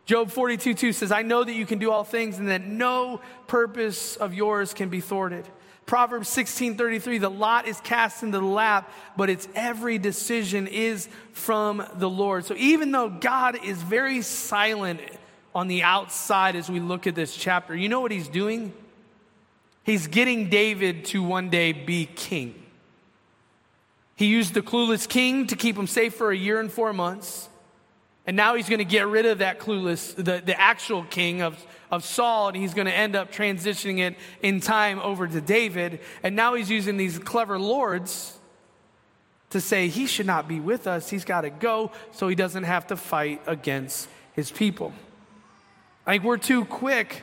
Job 0.06 0.30
42 0.30 0.72
2 0.72 0.92
says, 0.94 1.12
I 1.12 1.22
know 1.22 1.44
that 1.44 1.52
you 1.52 1.66
can 1.66 1.78
do 1.78 1.90
all 1.90 2.04
things 2.04 2.38
and 2.38 2.48
that 2.48 2.66
no 2.66 3.20
purpose 3.46 4.16
of 4.16 4.32
yours 4.32 4.72
can 4.72 4.88
be 4.88 5.00
thwarted. 5.00 5.46
Proverbs 5.88 6.28
16 6.28 6.76
33, 6.76 7.16
the 7.16 7.30
lot 7.30 7.66
is 7.66 7.80
cast 7.80 8.22
into 8.22 8.38
the 8.38 8.44
lap, 8.44 8.92
but 9.16 9.30
its 9.30 9.48
every 9.54 9.96
decision 9.96 10.66
is 10.66 11.08
from 11.32 11.82
the 11.94 12.10
Lord. 12.10 12.44
So 12.44 12.54
even 12.58 12.92
though 12.92 13.08
God 13.08 13.64
is 13.64 13.82
very 13.82 14.20
silent 14.20 15.00
on 15.54 15.66
the 15.66 15.82
outside 15.82 16.56
as 16.56 16.68
we 16.70 16.78
look 16.78 17.06
at 17.06 17.14
this 17.14 17.34
chapter, 17.34 17.74
you 17.74 17.88
know 17.88 18.00
what 18.00 18.12
he's 18.12 18.28
doing? 18.28 18.74
He's 19.82 20.08
getting 20.08 20.50
David 20.50 21.06
to 21.06 21.22
one 21.22 21.48
day 21.48 21.72
be 21.72 22.04
king. 22.04 22.54
He 24.14 24.26
used 24.26 24.52
the 24.52 24.60
clueless 24.60 25.08
king 25.08 25.46
to 25.46 25.56
keep 25.56 25.74
him 25.74 25.86
safe 25.86 26.14
for 26.14 26.30
a 26.30 26.36
year 26.36 26.60
and 26.60 26.70
four 26.70 26.92
months. 26.92 27.48
And 28.28 28.36
now 28.36 28.56
he's 28.56 28.68
going 28.68 28.80
to 28.80 28.84
get 28.84 29.06
rid 29.06 29.24
of 29.24 29.38
that 29.38 29.58
clueless, 29.58 30.14
the, 30.14 30.42
the 30.44 30.60
actual 30.60 31.02
king 31.02 31.40
of, 31.40 31.56
of 31.90 32.04
Saul, 32.04 32.48
and 32.48 32.56
he's 32.58 32.74
going 32.74 32.86
to 32.86 32.92
end 32.92 33.16
up 33.16 33.32
transitioning 33.32 34.00
it 34.00 34.16
in 34.42 34.60
time 34.60 34.98
over 34.98 35.26
to 35.26 35.40
David. 35.40 36.00
And 36.22 36.36
now 36.36 36.52
he's 36.52 36.68
using 36.68 36.98
these 36.98 37.18
clever 37.18 37.58
lords 37.58 38.36
to 39.48 39.62
say 39.62 39.88
he 39.88 40.06
should 40.06 40.26
not 40.26 40.46
be 40.46 40.60
with 40.60 40.86
us. 40.86 41.08
He's 41.08 41.24
got 41.24 41.40
to 41.40 41.48
go 41.48 41.90
so 42.12 42.28
he 42.28 42.34
doesn't 42.34 42.64
have 42.64 42.88
to 42.88 42.98
fight 42.98 43.40
against 43.46 44.10
his 44.34 44.50
people. 44.50 44.92
I 46.06 46.12
think 46.12 46.24
we're 46.24 46.36
too 46.36 46.66
quick. 46.66 47.22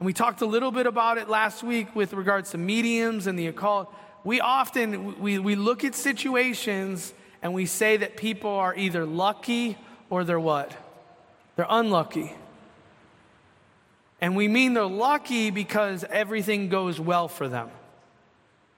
And 0.00 0.06
we 0.06 0.14
talked 0.14 0.40
a 0.40 0.46
little 0.46 0.72
bit 0.72 0.86
about 0.86 1.18
it 1.18 1.28
last 1.28 1.62
week 1.62 1.94
with 1.94 2.14
regards 2.14 2.52
to 2.52 2.58
mediums 2.58 3.26
and 3.26 3.38
the 3.38 3.48
occult. 3.48 3.94
We 4.24 4.40
often 4.40 5.20
we, 5.20 5.38
we 5.38 5.56
look 5.56 5.84
at 5.84 5.94
situations 5.94 7.12
and 7.44 7.52
we 7.52 7.66
say 7.66 7.98
that 7.98 8.16
people 8.16 8.50
are 8.50 8.74
either 8.74 9.04
lucky 9.04 9.76
or 10.08 10.24
they're 10.24 10.40
what? 10.40 10.74
They're 11.56 11.66
unlucky. 11.68 12.32
And 14.18 14.34
we 14.34 14.48
mean 14.48 14.72
they're 14.72 14.86
lucky 14.86 15.50
because 15.50 16.04
everything 16.04 16.70
goes 16.70 16.98
well 16.98 17.28
for 17.28 17.46
them. 17.46 17.68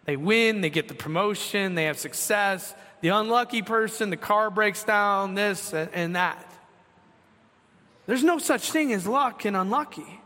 They 0.05 0.17
win, 0.17 0.63
they 0.63 0.71
get 0.71 0.89
the 0.89 0.95
promotion, 0.95 1.77
they 1.77 1.85
have 1.85 1.97
success. 1.97 2.75
The 3.03 3.11
unlucky 3.11 3.63
person, 3.63 4.11
the 4.11 4.17
car 4.17 4.51
breaks 4.51 4.83
down, 4.83 5.37
this 5.37 5.73
and 5.73 6.17
that. 6.17 6.53
There's 8.07 8.25
no 8.25 8.39
such 8.39 8.73
thing 8.73 8.93
as 8.93 9.07
luck 9.07 9.45
and 9.45 9.57
unlucky. 9.57 10.21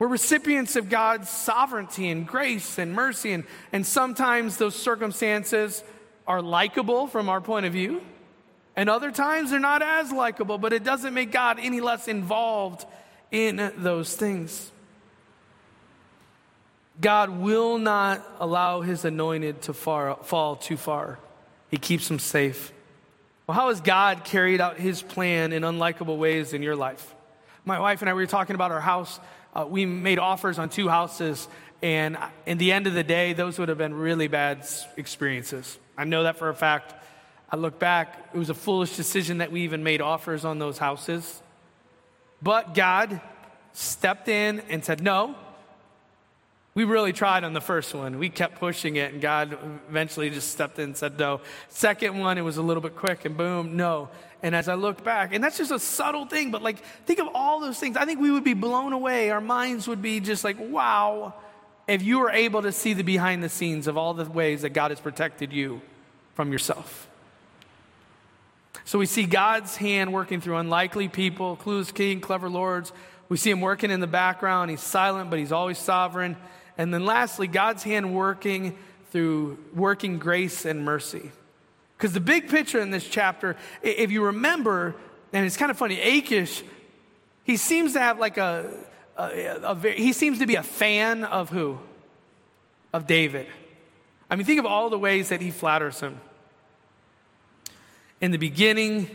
We're 0.00 0.08
recipients 0.08 0.74
of 0.74 0.88
God's 0.88 1.28
sovereignty 1.30 2.08
and 2.08 2.26
grace 2.26 2.78
and 2.78 2.92
mercy, 2.92 3.32
and, 3.32 3.44
and 3.72 3.86
sometimes 3.86 4.56
those 4.56 4.74
circumstances 4.74 5.84
are 6.26 6.42
likable 6.42 7.06
from 7.06 7.28
our 7.28 7.40
point 7.40 7.66
of 7.66 7.72
view, 7.72 8.02
and 8.76 8.88
other 8.88 9.10
times 9.10 9.50
they're 9.50 9.60
not 9.60 9.82
as 9.82 10.10
likable, 10.10 10.58
but 10.58 10.72
it 10.72 10.82
doesn't 10.82 11.14
make 11.14 11.30
God 11.30 11.58
any 11.60 11.80
less 11.80 12.08
involved 12.08 12.86
in 13.30 13.72
those 13.76 14.14
things. 14.16 14.70
God 17.00 17.30
will 17.30 17.78
not 17.78 18.24
allow 18.38 18.80
his 18.80 19.04
anointed 19.04 19.62
to 19.62 19.72
far, 19.72 20.16
fall 20.22 20.56
too 20.56 20.76
far. 20.76 21.18
He 21.70 21.76
keeps 21.76 22.08
them 22.08 22.18
safe. 22.18 22.72
Well, 23.46 23.56
how 23.56 23.68
has 23.68 23.80
God 23.80 24.24
carried 24.24 24.60
out 24.60 24.78
his 24.78 25.02
plan 25.02 25.52
in 25.52 25.62
unlikable 25.62 26.16
ways 26.16 26.52
in 26.52 26.62
your 26.62 26.76
life? 26.76 27.14
My 27.64 27.80
wife 27.80 28.00
and 28.00 28.08
I 28.08 28.14
we 28.14 28.22
were 28.22 28.26
talking 28.26 28.54
about 28.54 28.70
our 28.70 28.80
house. 28.80 29.18
Uh, 29.54 29.66
we 29.68 29.86
made 29.86 30.18
offers 30.18 30.58
on 30.58 30.68
two 30.68 30.88
houses, 30.88 31.48
and 31.82 32.16
in 32.46 32.58
the 32.58 32.72
end 32.72 32.86
of 32.86 32.94
the 32.94 33.04
day, 33.04 33.32
those 33.32 33.58
would 33.58 33.68
have 33.68 33.78
been 33.78 33.94
really 33.94 34.28
bad 34.28 34.66
experiences. 34.96 35.78
I 35.96 36.04
know 36.04 36.24
that 36.24 36.36
for 36.36 36.48
a 36.48 36.54
fact. 36.54 36.94
I 37.50 37.56
look 37.56 37.78
back, 37.78 38.30
it 38.34 38.38
was 38.38 38.50
a 38.50 38.54
foolish 38.54 38.96
decision 38.96 39.38
that 39.38 39.52
we 39.52 39.60
even 39.60 39.84
made 39.84 40.00
offers 40.00 40.44
on 40.44 40.58
those 40.58 40.78
houses. 40.78 41.42
But 42.42 42.74
God 42.74 43.20
stepped 43.72 44.28
in 44.28 44.60
and 44.68 44.84
said, 44.84 45.02
No. 45.02 45.36
We 46.74 46.82
really 46.82 47.12
tried 47.12 47.44
on 47.44 47.52
the 47.52 47.60
first 47.60 47.94
one. 47.94 48.18
We 48.18 48.28
kept 48.28 48.58
pushing 48.58 48.96
it, 48.96 49.12
and 49.12 49.22
God 49.22 49.56
eventually 49.88 50.28
just 50.30 50.50
stepped 50.50 50.80
in 50.80 50.86
and 50.86 50.96
said, 50.96 51.18
No. 51.18 51.40
Second 51.68 52.18
one, 52.18 52.36
it 52.38 52.42
was 52.42 52.56
a 52.56 52.62
little 52.62 52.82
bit 52.82 52.96
quick, 52.96 53.24
and 53.24 53.36
boom, 53.36 53.76
no. 53.76 54.08
And 54.42 54.54
as 54.54 54.68
I 54.68 54.74
look 54.74 55.04
back, 55.04 55.32
and 55.32 55.42
that's 55.42 55.56
just 55.56 55.70
a 55.70 55.78
subtle 55.78 56.26
thing, 56.26 56.50
but 56.50 56.62
like, 56.62 56.78
think 57.06 57.18
of 57.18 57.28
all 57.34 57.60
those 57.60 57.78
things. 57.78 57.96
I 57.96 58.04
think 58.04 58.20
we 58.20 58.30
would 58.30 58.44
be 58.44 58.54
blown 58.54 58.92
away. 58.92 59.30
Our 59.30 59.40
minds 59.40 59.86
would 59.88 60.02
be 60.02 60.20
just 60.20 60.44
like, 60.44 60.56
wow, 60.58 61.34
if 61.86 62.02
you 62.02 62.18
were 62.18 62.30
able 62.30 62.62
to 62.62 62.72
see 62.72 62.94
the 62.94 63.02
behind 63.02 63.42
the 63.42 63.48
scenes 63.48 63.86
of 63.86 63.96
all 63.96 64.14
the 64.14 64.24
ways 64.24 64.62
that 64.62 64.70
God 64.70 64.90
has 64.90 65.00
protected 65.00 65.52
you 65.52 65.80
from 66.34 66.50
yourself. 66.50 67.08
So 68.84 68.98
we 68.98 69.06
see 69.06 69.24
God's 69.24 69.76
hand 69.76 70.12
working 70.12 70.40
through 70.40 70.56
unlikely 70.56 71.08
people, 71.08 71.56
clueless 71.56 71.92
king, 71.92 72.20
clever 72.20 72.50
lords. 72.50 72.92
We 73.28 73.36
see 73.36 73.50
him 73.50 73.60
working 73.60 73.90
in 73.90 74.00
the 74.00 74.06
background. 74.06 74.70
He's 74.70 74.80
silent, 74.80 75.30
but 75.30 75.38
he's 75.38 75.52
always 75.52 75.78
sovereign. 75.78 76.36
And 76.76 76.92
then 76.92 77.06
lastly, 77.06 77.46
God's 77.46 77.82
hand 77.82 78.14
working 78.14 78.76
through 79.10 79.58
working 79.74 80.18
grace 80.18 80.64
and 80.64 80.84
mercy. 80.84 81.30
Because 81.96 82.12
the 82.12 82.20
big 82.20 82.48
picture 82.48 82.80
in 82.80 82.90
this 82.90 83.08
chapter, 83.08 83.56
if 83.82 84.10
you 84.10 84.24
remember, 84.24 84.94
and 85.32 85.46
it's 85.46 85.56
kind 85.56 85.70
of 85.70 85.78
funny, 85.78 86.00
Achish, 86.00 86.62
he 87.44 87.56
seems 87.56 87.92
to 87.92 88.00
have 88.00 88.18
like 88.18 88.36
a, 88.36 88.70
a, 89.16 89.60
a, 89.62 89.74
very, 89.74 89.96
he 89.96 90.12
seems 90.12 90.38
to 90.38 90.46
be 90.46 90.56
a 90.56 90.62
fan 90.62 91.24
of 91.24 91.50
who? 91.50 91.78
Of 92.92 93.06
David. 93.06 93.46
I 94.30 94.36
mean, 94.36 94.46
think 94.46 94.58
of 94.58 94.66
all 94.66 94.90
the 94.90 94.98
ways 94.98 95.28
that 95.28 95.40
he 95.40 95.50
flatters 95.50 96.00
him. 96.00 96.20
In 98.20 98.30
the 98.30 98.38
beginning, 98.38 99.10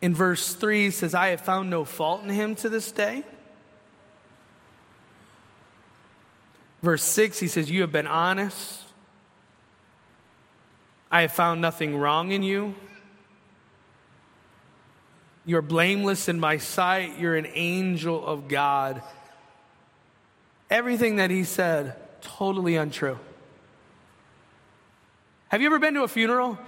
in 0.00 0.14
verse 0.14 0.54
3 0.54 0.90
says, 0.90 1.14
I 1.14 1.28
have 1.28 1.40
found 1.40 1.70
no 1.70 1.84
fault 1.84 2.22
in 2.22 2.28
him 2.28 2.54
to 2.56 2.68
this 2.68 2.92
day. 2.92 3.24
Verse 6.82 7.02
6, 7.02 7.38
he 7.40 7.48
says, 7.48 7.70
You 7.70 7.80
have 7.80 7.92
been 7.92 8.06
honest. 8.06 8.82
I 11.10 11.22
have 11.22 11.32
found 11.32 11.60
nothing 11.60 11.96
wrong 11.96 12.32
in 12.32 12.42
you. 12.42 12.74
You're 15.46 15.62
blameless 15.62 16.28
in 16.28 16.40
my 16.40 16.56
sight. 16.56 17.18
You're 17.18 17.36
an 17.36 17.46
angel 17.52 18.24
of 18.24 18.48
God. 18.48 19.02
Everything 20.70 21.16
that 21.16 21.30
he 21.30 21.44
said, 21.44 21.96
totally 22.22 22.76
untrue. 22.76 23.18
Have 25.48 25.60
you 25.60 25.66
ever 25.66 25.78
been 25.78 25.94
to 25.94 26.02
a 26.02 26.08
funeral 26.08 26.58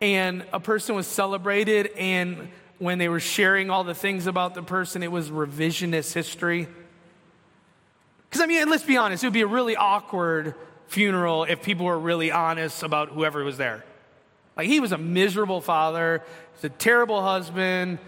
and 0.00 0.44
a 0.52 0.60
person 0.60 0.94
was 0.94 1.06
celebrated 1.06 1.86
and 1.96 2.50
when 2.78 2.98
they 2.98 3.08
were 3.08 3.20
sharing 3.20 3.70
all 3.70 3.84
the 3.84 3.94
things 3.94 4.26
about 4.26 4.54
the 4.54 4.62
person, 4.62 5.02
it 5.02 5.12
was 5.12 5.30
revisionist 5.30 6.12
history? 6.12 6.66
Because, 8.28 8.42
I 8.42 8.46
mean, 8.46 8.68
let's 8.68 8.84
be 8.84 8.96
honest, 8.96 9.22
it 9.22 9.26
would 9.26 9.34
be 9.34 9.42
a 9.42 9.46
really 9.46 9.76
awkward 9.76 10.54
funeral 10.88 11.44
if 11.44 11.62
people 11.62 11.86
were 11.86 11.98
really 11.98 12.30
honest 12.30 12.82
about 12.82 13.10
whoever 13.10 13.44
was 13.44 13.56
there. 13.56 13.84
Like 14.60 14.68
he 14.68 14.78
was 14.78 14.92
a 14.92 14.98
miserable 14.98 15.62
father, 15.62 16.22
he's 16.54 16.64
a 16.64 16.68
terrible 16.68 17.22
husband. 17.22 17.98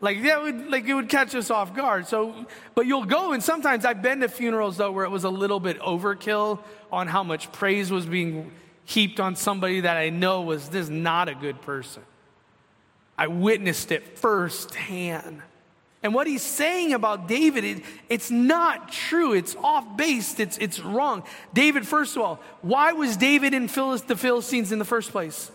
Like 0.00 0.24
that 0.24 0.42
would 0.42 0.68
like 0.68 0.84
it 0.84 0.94
would 0.94 1.08
catch 1.08 1.32
us 1.36 1.48
off 1.48 1.76
guard. 1.76 2.08
So 2.08 2.34
but 2.74 2.86
you'll 2.86 3.04
go 3.04 3.34
and 3.34 3.40
sometimes 3.40 3.84
I've 3.84 4.02
been 4.02 4.18
to 4.18 4.28
funerals 4.28 4.78
though 4.78 4.90
where 4.90 5.04
it 5.04 5.10
was 5.10 5.22
a 5.22 5.30
little 5.30 5.60
bit 5.60 5.78
overkill 5.78 6.58
on 6.90 7.06
how 7.06 7.22
much 7.22 7.52
praise 7.52 7.92
was 7.92 8.04
being 8.04 8.50
heaped 8.84 9.20
on 9.20 9.36
somebody 9.36 9.82
that 9.82 9.96
I 9.96 10.10
know 10.10 10.42
was 10.42 10.70
this 10.70 10.88
not 10.88 11.28
a 11.28 11.36
good 11.36 11.62
person. 11.62 12.02
I 13.16 13.28
witnessed 13.28 13.92
it 13.92 14.18
firsthand. 14.18 15.40
And 16.02 16.14
what 16.14 16.26
he's 16.26 16.42
saying 16.42 16.94
about 16.94 17.28
David, 17.28 17.62
it, 17.62 17.84
it's 18.08 18.28
not 18.28 18.90
true. 18.90 19.34
It's 19.34 19.54
off 19.54 19.96
base. 19.96 20.40
It's, 20.40 20.58
it's 20.58 20.80
wrong. 20.80 21.22
David, 21.54 21.86
first 21.86 22.16
of 22.16 22.22
all, 22.22 22.40
why 22.60 22.92
was 22.92 23.16
David 23.16 23.54
in 23.54 23.68
Philist, 23.68 24.08
the 24.08 24.16
Philistines 24.16 24.72
in 24.72 24.80
the 24.80 24.84
first 24.84 25.12
place? 25.12 25.52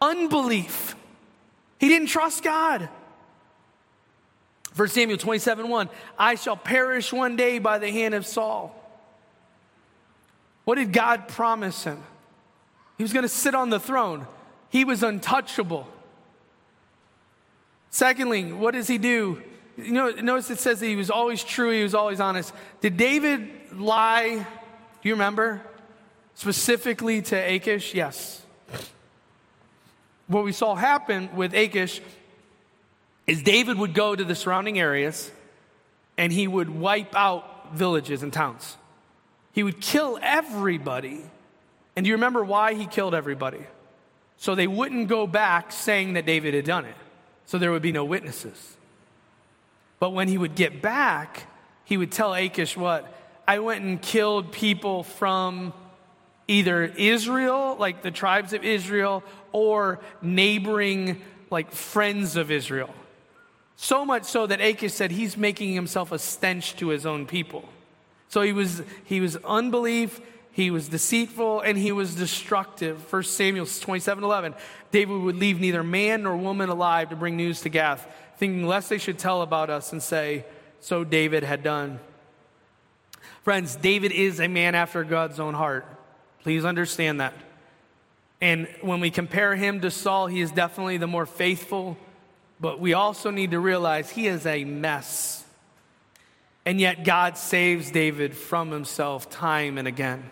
Unbelief. 0.00 0.94
He 1.78 1.88
didn't 1.88 2.08
trust 2.08 2.42
God. 2.42 2.88
1 4.76 4.88
Samuel 4.88 5.16
27 5.18 5.68
1, 5.68 5.88
I 6.18 6.34
shall 6.34 6.56
perish 6.56 7.12
one 7.12 7.36
day 7.36 7.58
by 7.58 7.78
the 7.78 7.90
hand 7.90 8.14
of 8.14 8.26
Saul. 8.26 8.74
What 10.64 10.74
did 10.74 10.92
God 10.92 11.28
promise 11.28 11.84
him? 11.84 12.02
He 12.98 13.04
was 13.04 13.12
going 13.12 13.22
to 13.22 13.28
sit 13.28 13.54
on 13.54 13.70
the 13.70 13.80
throne, 13.80 14.26
he 14.68 14.84
was 14.84 15.02
untouchable. 15.02 15.88
Secondly, 17.90 18.52
what 18.52 18.74
does 18.74 18.88
he 18.88 18.98
do? 18.98 19.42
You 19.78 19.92
know, 19.92 20.10
notice 20.10 20.50
it 20.50 20.58
says 20.58 20.80
that 20.80 20.86
he 20.86 20.96
was 20.96 21.10
always 21.10 21.42
true, 21.42 21.70
he 21.70 21.82
was 21.82 21.94
always 21.94 22.20
honest. 22.20 22.52
Did 22.82 22.98
David 22.98 23.50
lie? 23.72 24.36
Do 24.36 25.08
you 25.08 25.14
remember? 25.14 25.62
Specifically 26.34 27.22
to 27.22 27.36
Achish? 27.36 27.94
Yes. 27.94 28.42
What 30.28 30.44
we 30.44 30.52
saw 30.52 30.74
happen 30.74 31.34
with 31.36 31.54
Achish 31.54 32.00
is 33.26 33.42
David 33.42 33.78
would 33.78 33.94
go 33.94 34.14
to 34.14 34.24
the 34.24 34.34
surrounding 34.34 34.78
areas 34.78 35.30
and 36.16 36.32
he 36.32 36.48
would 36.48 36.70
wipe 36.70 37.14
out 37.14 37.74
villages 37.74 38.22
and 38.22 38.32
towns. 38.32 38.76
He 39.52 39.62
would 39.62 39.80
kill 39.80 40.18
everybody. 40.22 41.22
And 41.94 42.04
do 42.04 42.08
you 42.08 42.14
remember 42.14 42.44
why 42.44 42.74
he 42.74 42.86
killed 42.86 43.14
everybody? 43.14 43.64
So 44.36 44.54
they 44.54 44.66
wouldn't 44.66 45.08
go 45.08 45.26
back 45.26 45.72
saying 45.72 46.14
that 46.14 46.26
David 46.26 46.54
had 46.54 46.64
done 46.64 46.84
it. 46.84 46.94
So 47.46 47.58
there 47.58 47.70
would 47.72 47.82
be 47.82 47.92
no 47.92 48.04
witnesses. 48.04 48.76
But 49.98 50.10
when 50.10 50.28
he 50.28 50.36
would 50.36 50.54
get 50.54 50.82
back, 50.82 51.46
he 51.84 51.96
would 51.96 52.12
tell 52.12 52.34
Achish 52.34 52.76
what? 52.76 53.12
I 53.48 53.60
went 53.60 53.84
and 53.84 54.02
killed 54.02 54.52
people 54.52 55.04
from 55.04 55.72
either 56.48 56.84
Israel, 56.84 57.76
like 57.78 58.02
the 58.02 58.10
tribes 58.10 58.52
of 58.52 58.64
Israel, 58.64 59.22
or 59.52 60.00
neighboring, 60.22 61.20
like 61.50 61.72
friends 61.72 62.36
of 62.36 62.50
Israel. 62.50 62.94
So 63.76 64.04
much 64.04 64.24
so 64.24 64.46
that 64.46 64.60
Achish 64.60 64.92
said 64.92 65.10
he's 65.10 65.36
making 65.36 65.74
himself 65.74 66.12
a 66.12 66.18
stench 66.18 66.76
to 66.76 66.88
his 66.88 67.04
own 67.04 67.26
people. 67.26 67.68
So 68.28 68.42
he 68.42 68.52
was, 68.52 68.82
he 69.04 69.20
was 69.20 69.36
unbelief, 69.44 70.20
he 70.50 70.70
was 70.70 70.88
deceitful, 70.88 71.60
and 71.60 71.76
he 71.76 71.92
was 71.92 72.14
destructive. 72.14 73.12
1 73.12 73.22
Samuel 73.24 73.66
27 73.66 74.24
11. 74.24 74.54
David 74.90 75.20
would 75.20 75.36
leave 75.36 75.60
neither 75.60 75.82
man 75.82 76.22
nor 76.22 76.36
woman 76.36 76.70
alive 76.70 77.10
to 77.10 77.16
bring 77.16 77.36
news 77.36 77.60
to 77.62 77.68
Gath 77.68 78.06
thinking 78.36 78.66
lest 78.66 78.88
they 78.88 78.98
should 78.98 79.18
tell 79.18 79.42
about 79.42 79.70
us 79.70 79.92
and 79.92 80.02
say, 80.02 80.44
So 80.80 81.04
David 81.04 81.42
had 81.42 81.62
done. 81.62 82.00
Friends, 83.42 83.76
David 83.76 84.12
is 84.12 84.40
a 84.40 84.48
man 84.48 84.74
after 84.74 85.04
God's 85.04 85.40
own 85.40 85.54
heart. 85.54 85.86
Please 86.46 86.64
understand 86.64 87.18
that. 87.18 87.34
And 88.40 88.68
when 88.80 89.00
we 89.00 89.10
compare 89.10 89.56
him 89.56 89.80
to 89.80 89.90
Saul, 89.90 90.28
he 90.28 90.40
is 90.40 90.52
definitely 90.52 90.96
the 90.96 91.08
more 91.08 91.26
faithful, 91.26 91.96
but 92.60 92.78
we 92.78 92.94
also 92.94 93.32
need 93.32 93.50
to 93.50 93.58
realize 93.58 94.10
he 94.10 94.28
is 94.28 94.46
a 94.46 94.62
mess. 94.62 95.44
And 96.64 96.80
yet 96.80 97.02
God 97.02 97.36
saves 97.36 97.90
David 97.90 98.36
from 98.36 98.70
himself 98.70 99.28
time 99.28 99.76
and 99.76 99.88
again. 99.88 100.30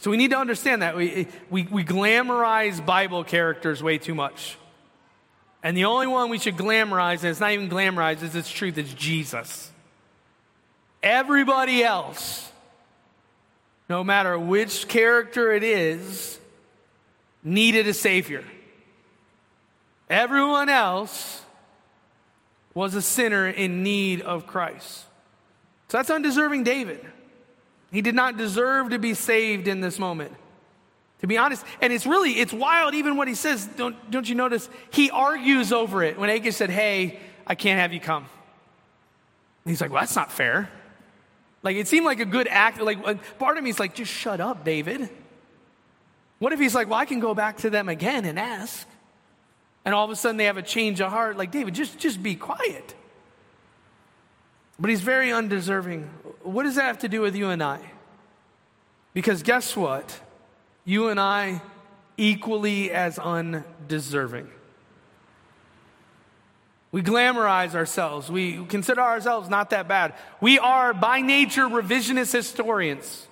So 0.00 0.10
we 0.10 0.18
need 0.18 0.32
to 0.32 0.38
understand 0.38 0.82
that. 0.82 0.98
We, 0.98 1.28
we, 1.48 1.62
we 1.62 1.82
glamorize 1.82 2.84
Bible 2.84 3.24
characters 3.24 3.82
way 3.82 3.96
too 3.96 4.14
much. 4.14 4.58
And 5.62 5.74
the 5.74 5.86
only 5.86 6.08
one 6.08 6.28
we 6.28 6.38
should 6.38 6.58
glamorize, 6.58 7.20
and 7.20 7.28
it's 7.28 7.40
not 7.40 7.52
even 7.52 7.70
glamorized, 7.70 8.22
is 8.22 8.34
its 8.34 8.50
truth, 8.50 8.76
is 8.76 8.92
Jesus. 8.92 9.72
Everybody 11.02 11.82
else, 11.82 12.52
no 13.88 14.04
matter 14.04 14.38
which 14.38 14.88
character 14.88 15.52
it 15.52 15.62
is, 15.62 16.38
needed 17.42 17.86
a 17.88 17.94
Savior. 17.94 18.44
Everyone 20.10 20.68
else 20.68 21.42
was 22.74 22.94
a 22.94 23.02
sinner 23.02 23.48
in 23.48 23.82
need 23.82 24.20
of 24.20 24.46
Christ. 24.46 25.04
So 25.88 25.98
that's 25.98 26.10
undeserving 26.10 26.64
David. 26.64 27.04
He 27.90 28.02
did 28.02 28.14
not 28.14 28.36
deserve 28.36 28.90
to 28.90 28.98
be 28.98 29.14
saved 29.14 29.68
in 29.68 29.80
this 29.80 29.98
moment 29.98 30.34
to 31.20 31.26
be 31.26 31.36
honest. 31.36 31.64
And 31.80 31.92
it's 31.92 32.06
really, 32.06 32.32
it's 32.32 32.52
wild 32.52 32.94
even 32.94 33.16
what 33.16 33.28
he 33.28 33.34
says. 33.34 33.66
Don't, 33.76 34.10
don't 34.10 34.28
you 34.28 34.34
notice? 34.34 34.68
He 34.90 35.10
argues 35.10 35.72
over 35.72 36.02
it 36.02 36.18
when 36.18 36.30
Achish 36.30 36.56
said, 36.56 36.70
hey, 36.70 37.18
I 37.46 37.54
can't 37.54 37.80
have 37.80 37.92
you 37.92 38.00
come. 38.00 38.24
And 39.64 39.70
he's 39.70 39.80
like, 39.80 39.90
well, 39.90 40.00
that's 40.00 40.16
not 40.16 40.30
fair. 40.30 40.70
Like, 41.68 41.76
it 41.76 41.86
seemed 41.86 42.06
like 42.06 42.20
a 42.20 42.24
good 42.24 42.48
act. 42.48 42.80
Like, 42.80 43.38
part 43.38 43.58
of 43.58 43.78
like, 43.78 43.94
just 43.94 44.12
shut 44.12 44.40
up, 44.40 44.64
David. 44.64 45.10
What 46.38 46.52
if 46.52 46.58
he's 46.58 46.74
like, 46.74 46.88
well, 46.88 46.98
I 46.98 47.04
can 47.04 47.20
go 47.20 47.34
back 47.34 47.58
to 47.58 47.70
them 47.70 47.88
again 47.88 48.24
and 48.24 48.38
ask? 48.38 48.88
And 49.84 49.94
all 49.94 50.04
of 50.04 50.10
a 50.10 50.16
sudden 50.16 50.36
they 50.36 50.44
have 50.44 50.56
a 50.56 50.62
change 50.62 51.00
of 51.00 51.10
heart. 51.10 51.36
Like, 51.36 51.50
David, 51.50 51.74
just, 51.74 51.98
just 51.98 52.22
be 52.22 52.34
quiet. 52.34 52.94
But 54.78 54.90
he's 54.90 55.00
very 55.00 55.32
undeserving. 55.32 56.04
What 56.42 56.62
does 56.62 56.76
that 56.76 56.84
have 56.84 57.00
to 57.00 57.08
do 57.08 57.20
with 57.20 57.36
you 57.36 57.50
and 57.50 57.62
I? 57.62 57.80
Because 59.12 59.42
guess 59.42 59.76
what? 59.76 60.20
you 60.88 61.08
and 61.08 61.20
I 61.20 61.60
equally 62.16 62.90
as 62.90 63.18
undeserving. 63.18 64.48
We 66.90 67.02
glamorize 67.02 67.74
ourselves. 67.74 68.30
We 68.30 68.64
consider 68.64 69.02
ourselves 69.02 69.48
not 69.48 69.70
that 69.70 69.88
bad. 69.88 70.14
We 70.40 70.58
are, 70.58 70.94
by 70.94 71.20
nature, 71.20 71.64
revisionist 71.64 72.32
historians. 72.32 73.26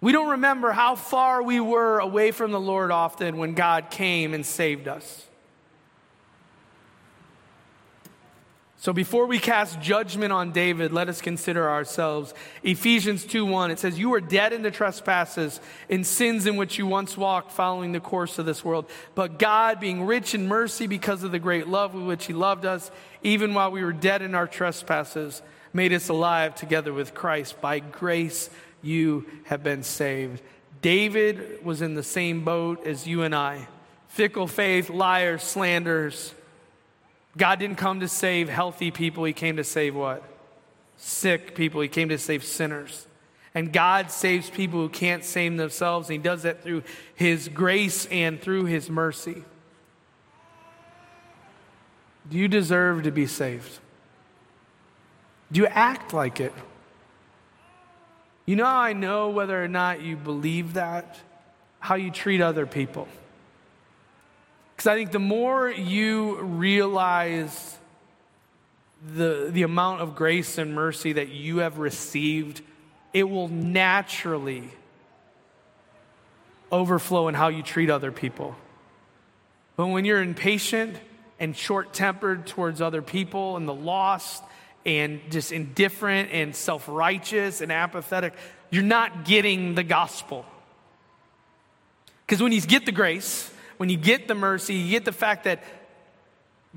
We 0.00 0.12
don't 0.12 0.30
remember 0.30 0.72
how 0.72 0.96
far 0.96 1.42
we 1.42 1.60
were 1.60 1.98
away 1.98 2.30
from 2.30 2.50
the 2.50 2.60
Lord 2.60 2.90
often 2.90 3.36
when 3.36 3.54
God 3.54 3.90
came 3.90 4.34
and 4.34 4.44
saved 4.44 4.88
us. 4.88 5.26
So 8.84 8.92
before 8.92 9.24
we 9.24 9.38
cast 9.38 9.80
judgment 9.80 10.30
on 10.30 10.52
David, 10.52 10.92
let 10.92 11.08
us 11.08 11.22
consider 11.22 11.70
ourselves. 11.70 12.34
Ephesians 12.62 13.24
2:1 13.24 13.70
it 13.70 13.78
says 13.78 13.98
you 13.98 14.10
were 14.10 14.20
dead 14.20 14.52
in 14.52 14.60
the 14.60 14.70
trespasses 14.70 15.58
in 15.88 16.04
sins 16.04 16.44
in 16.44 16.56
which 16.56 16.76
you 16.76 16.86
once 16.86 17.16
walked 17.16 17.50
following 17.50 17.92
the 17.92 18.00
course 18.00 18.38
of 18.38 18.44
this 18.44 18.62
world, 18.62 18.84
but 19.14 19.38
God 19.38 19.80
being 19.80 20.04
rich 20.04 20.34
in 20.34 20.48
mercy 20.48 20.86
because 20.86 21.22
of 21.22 21.32
the 21.32 21.38
great 21.38 21.66
love 21.66 21.94
with 21.94 22.04
which 22.04 22.26
he 22.26 22.34
loved 22.34 22.66
us, 22.66 22.90
even 23.22 23.54
while 23.54 23.70
we 23.70 23.82
were 23.82 23.90
dead 23.90 24.20
in 24.20 24.34
our 24.34 24.46
trespasses, 24.46 25.40
made 25.72 25.94
us 25.94 26.10
alive 26.10 26.54
together 26.54 26.92
with 26.92 27.14
Christ. 27.14 27.62
By 27.62 27.78
grace 27.78 28.50
you 28.82 29.24
have 29.44 29.62
been 29.62 29.82
saved. 29.82 30.42
David 30.82 31.64
was 31.64 31.80
in 31.80 31.94
the 31.94 32.02
same 32.02 32.44
boat 32.44 32.86
as 32.86 33.06
you 33.06 33.22
and 33.22 33.34
I. 33.34 33.66
Fickle 34.08 34.46
faith, 34.46 34.90
liars, 34.90 35.42
slanders, 35.42 36.34
God 37.36 37.58
didn't 37.58 37.76
come 37.76 38.00
to 38.00 38.08
save 38.08 38.48
healthy 38.48 38.90
people, 38.90 39.24
He 39.24 39.32
came 39.32 39.56
to 39.56 39.64
save 39.64 39.94
what? 39.94 40.22
Sick 40.96 41.54
people. 41.54 41.80
He 41.80 41.88
came 41.88 42.08
to 42.10 42.18
save 42.18 42.44
sinners. 42.44 43.06
And 43.54 43.72
God 43.72 44.10
saves 44.10 44.50
people 44.50 44.80
who 44.80 44.88
can't 44.88 45.24
save 45.24 45.56
themselves, 45.56 46.08
and 46.08 46.14
He 46.14 46.22
does 46.22 46.42
that 46.42 46.62
through 46.62 46.82
His 47.14 47.48
grace 47.48 48.06
and 48.06 48.40
through 48.40 48.64
His 48.64 48.90
mercy. 48.90 49.44
Do 52.28 52.38
you 52.38 52.48
deserve 52.48 53.02
to 53.04 53.12
be 53.12 53.26
saved? 53.26 53.78
Do 55.52 55.60
you 55.60 55.66
act 55.66 56.12
like 56.12 56.40
it? 56.40 56.52
You 58.46 58.56
know 58.56 58.66
I 58.66 58.92
know 58.92 59.30
whether 59.30 59.62
or 59.62 59.68
not 59.68 60.02
you 60.02 60.16
believe 60.16 60.74
that? 60.74 61.18
How 61.80 61.94
you 61.96 62.10
treat 62.10 62.40
other 62.40 62.66
people. 62.66 63.08
Because 64.74 64.86
I 64.88 64.96
think 64.96 65.12
the 65.12 65.18
more 65.18 65.70
you 65.70 66.40
realize 66.40 67.76
the, 69.06 69.48
the 69.50 69.62
amount 69.62 70.00
of 70.00 70.16
grace 70.16 70.58
and 70.58 70.74
mercy 70.74 71.14
that 71.14 71.28
you 71.28 71.58
have 71.58 71.78
received, 71.78 72.62
it 73.12 73.24
will 73.24 73.48
naturally 73.48 74.70
overflow 76.72 77.28
in 77.28 77.34
how 77.34 77.48
you 77.48 77.62
treat 77.62 77.90
other 77.90 78.10
people. 78.10 78.56
But 79.76 79.86
when 79.86 80.04
you're 80.04 80.22
impatient 80.22 80.96
and 81.38 81.56
short 81.56 81.92
tempered 81.92 82.46
towards 82.46 82.80
other 82.80 83.02
people 83.02 83.56
and 83.56 83.68
the 83.68 83.74
lost 83.74 84.42
and 84.86 85.20
just 85.30 85.52
indifferent 85.52 86.30
and 86.32 86.54
self 86.54 86.88
righteous 86.88 87.60
and 87.60 87.70
apathetic, 87.70 88.34
you're 88.70 88.82
not 88.82 89.24
getting 89.24 89.74
the 89.74 89.84
gospel. 89.84 90.44
Because 92.26 92.42
when 92.42 92.52
you 92.52 92.60
get 92.60 92.86
the 92.86 92.92
grace, 92.92 93.50
when 93.76 93.88
you 93.88 93.96
get 93.96 94.28
the 94.28 94.34
mercy, 94.34 94.74
you 94.74 94.90
get 94.90 95.04
the 95.04 95.12
fact 95.12 95.44
that 95.44 95.62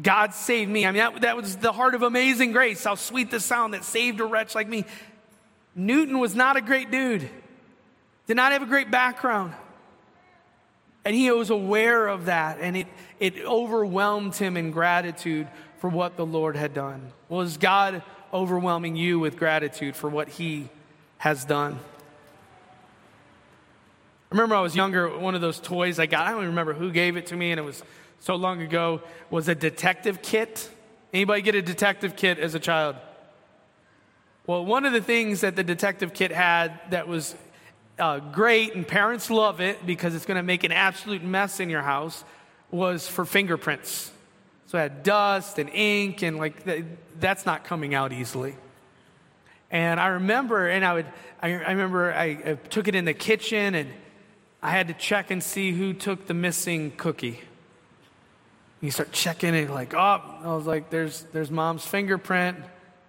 God 0.02 0.34
saved 0.34 0.70
me. 0.70 0.86
I 0.86 0.92
mean, 0.92 1.00
that, 1.00 1.22
that 1.22 1.36
was 1.36 1.58
the 1.58 1.72
heart 1.72 1.96
of 1.96 2.04
amazing 2.04 2.52
grace. 2.52 2.84
How 2.84 2.96
sweet 2.96 3.32
the 3.32 3.40
sound 3.40 3.74
that 3.74 3.84
saved 3.84 4.20
a 4.20 4.26
wretch 4.26 4.54
like 4.54 4.68
me. 4.68 4.86
Newton 5.76 6.20
was 6.20 6.36
not 6.36 6.58
a 6.58 6.62
great 6.62 6.92
dude, 6.92 7.30
did 8.26 8.36
not 8.36 8.52
have 8.52 8.62
a 8.62 8.68
great 8.68 8.92
background. 8.92 9.54
And 11.06 11.16
he 11.16 11.32
was 11.32 11.50
aware 11.50 12.08
of 12.08 12.26
that, 12.26 12.58
and 12.60 12.76
it, 12.76 12.88
it 13.20 13.40
overwhelmed 13.40 14.36
him 14.36 14.58
in 14.58 14.72
gratitude 14.72 15.48
for 15.80 15.90
what 15.90 16.18
the 16.18 16.26
Lord 16.26 16.58
had 16.58 16.74
done. 16.74 17.14
Was 17.30 17.58
God 17.58 18.04
overwhelming 18.34 18.98
you 18.98 19.18
with 19.18 19.38
gratitude 19.38 19.96
for 19.96 20.10
what 20.10 20.28
he 20.28 20.68
has 21.20 21.46
done? 21.46 21.80
I 24.30 24.36
remember 24.36 24.56
I 24.56 24.62
was 24.62 24.76
younger, 24.76 25.18
one 25.18 25.36
of 25.36 25.42
those 25.42 25.58
toys 25.60 26.00
I 26.00 26.06
got, 26.06 26.28
I 26.28 26.32
don't 26.32 26.40
even 26.40 26.50
remember 26.50 26.74
who 26.74 26.92
gave 26.92 27.16
it 27.16 27.28
to 27.28 27.36
me, 27.38 27.52
and 27.52 27.60
it 27.60 27.63
was 27.63 27.82
so 28.20 28.36
long 28.36 28.62
ago, 28.62 29.02
was 29.30 29.48
a 29.48 29.56
detective 29.56 30.22
kit. 30.22 30.70
Anybody 31.13 31.42
get 31.42 31.56
a 31.56 31.62
detective 31.62 32.18
kit 32.18 32.38
as 32.38 32.54
a 32.54 32.60
child? 32.60 32.98
Well, 34.46 34.66
one 34.66 34.86
of 34.86 34.92
the 34.92 35.02
things 35.02 35.42
that 35.42 35.56
the 35.56 35.63
detective 35.63 36.13
kit 36.13 36.32
had 36.32 36.80
that 36.90 37.08
was 37.08 37.36
uh, 38.00 38.20
great, 38.20 38.76
and 38.76 38.86
parents 38.86 39.30
love 39.30 39.62
it 39.62 39.86
because 39.86 40.13
it's 40.13 40.26
going 40.26 40.36
to 40.36 40.44
make 40.44 40.66
an 40.66 40.74
absolute 40.74 41.24
mess 41.24 41.62
in 41.62 41.70
your 41.70 41.82
house, 41.82 42.26
was 42.70 43.08
for 43.08 43.24
fingerprints. 43.24 44.12
So 44.66 44.78
it 44.78 44.82
had 44.82 45.04
dust 45.04 45.58
and 45.58 45.70
ink, 45.70 46.22
and 46.22 46.38
like 46.38 46.68
that's 47.18 47.46
not 47.46 47.63
coming 47.63 47.96
out 47.96 48.12
easily. 48.12 48.56
And 49.72 50.02
I 50.02 50.08
remember, 50.08 50.68
and 50.68 50.84
I 50.84 50.94
would, 50.96 51.06
I, 51.42 51.54
I 51.54 51.72
remember 51.72 52.13
I, 52.13 52.26
I 52.26 52.54
took 52.70 52.90
it 52.90 52.96
in 52.96 53.06
the 53.06 53.13
kitchen, 53.13 53.74
and 53.74 53.90
I 54.62 54.72
had 54.72 54.88
to 54.88 54.93
check 54.93 55.32
and 55.32 55.43
see 55.43 55.72
who 55.72 55.93
took 55.93 56.28
the 56.28 56.34
missing 56.34 56.91
cookie. 56.98 57.41
You 58.82 58.91
start 58.91 59.12
checking 59.12 59.56
it, 59.56 59.70
like, 59.70 59.93
oh, 59.93 60.22
I 60.43 60.56
was 60.56 60.65
like, 60.65 60.89
there's, 60.89 61.24
there's 61.34 61.50
mom's 61.50 61.86
fingerprint, 61.86 62.58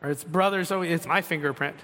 or 0.03 0.11
it's 0.11 0.25
brother's, 0.25 0.71
oh, 0.73 0.83
it's 0.83 1.07
my 1.07 1.21
fingerprint. 1.21 1.77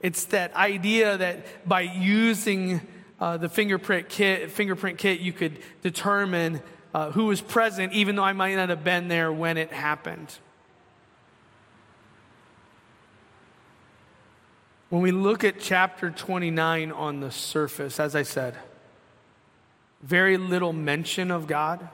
It's 0.00 0.26
that 0.26 0.54
idea 0.54 1.16
that 1.16 1.66
by 1.66 1.82
using 1.82 2.80
uh, 3.18 3.38
the 3.38 3.48
fingerprint 3.48 4.08
kit, 4.08 4.50
fingerprint 4.50 4.98
kit, 4.98 5.20
you 5.20 5.32
could 5.32 5.58
determine 5.82 6.60
uh, 6.92 7.10
who 7.12 7.26
was 7.26 7.40
present, 7.40 7.92
even 7.92 8.16
though 8.16 8.24
I 8.24 8.34
might 8.34 8.54
not 8.56 8.68
have 8.68 8.84
been 8.84 9.08
there 9.08 9.32
when 9.32 9.56
it 9.56 9.72
happened. 9.72 10.34
When 14.88 15.02
we 15.02 15.10
look 15.10 15.42
at 15.42 15.58
chapter 15.58 16.10
29 16.10 16.92
on 16.92 17.20
the 17.20 17.30
surface, 17.30 17.98
as 17.98 18.14
I 18.14 18.22
said, 18.22 18.54
very 20.02 20.36
little 20.36 20.72
mention 20.72 21.30
of 21.30 21.46
God, 21.46 21.88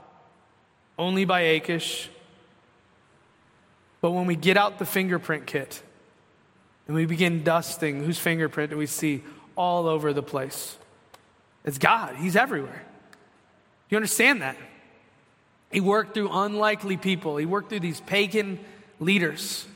only 0.98 1.24
by 1.24 1.40
Achish. 1.40 2.10
But 4.02 4.10
when 4.10 4.26
we 4.26 4.36
get 4.36 4.56
out 4.56 4.78
the 4.78 4.84
fingerprint 4.84 5.46
kit, 5.46 5.82
and 6.86 6.96
we 6.96 7.06
begin 7.06 7.42
dusting 7.44 8.04
whose 8.04 8.18
fingerprint 8.18 8.70
do 8.70 8.76
we 8.76 8.86
see 8.86 9.22
all 9.56 9.86
over 9.86 10.12
the 10.12 10.22
place? 10.22 10.76
It's 11.64 11.78
God. 11.78 12.16
He's 12.16 12.36
everywhere. 12.36 12.84
You 13.88 13.96
understand 13.96 14.42
that? 14.42 14.56
He 15.70 15.80
worked 15.80 16.12
through 16.12 16.28
unlikely 16.30 16.96
people. 16.96 17.36
He 17.36 17.46
worked 17.46 17.70
through 17.70 17.80
these 17.80 18.00
pagan 18.00 18.58
leaders. 19.00 19.66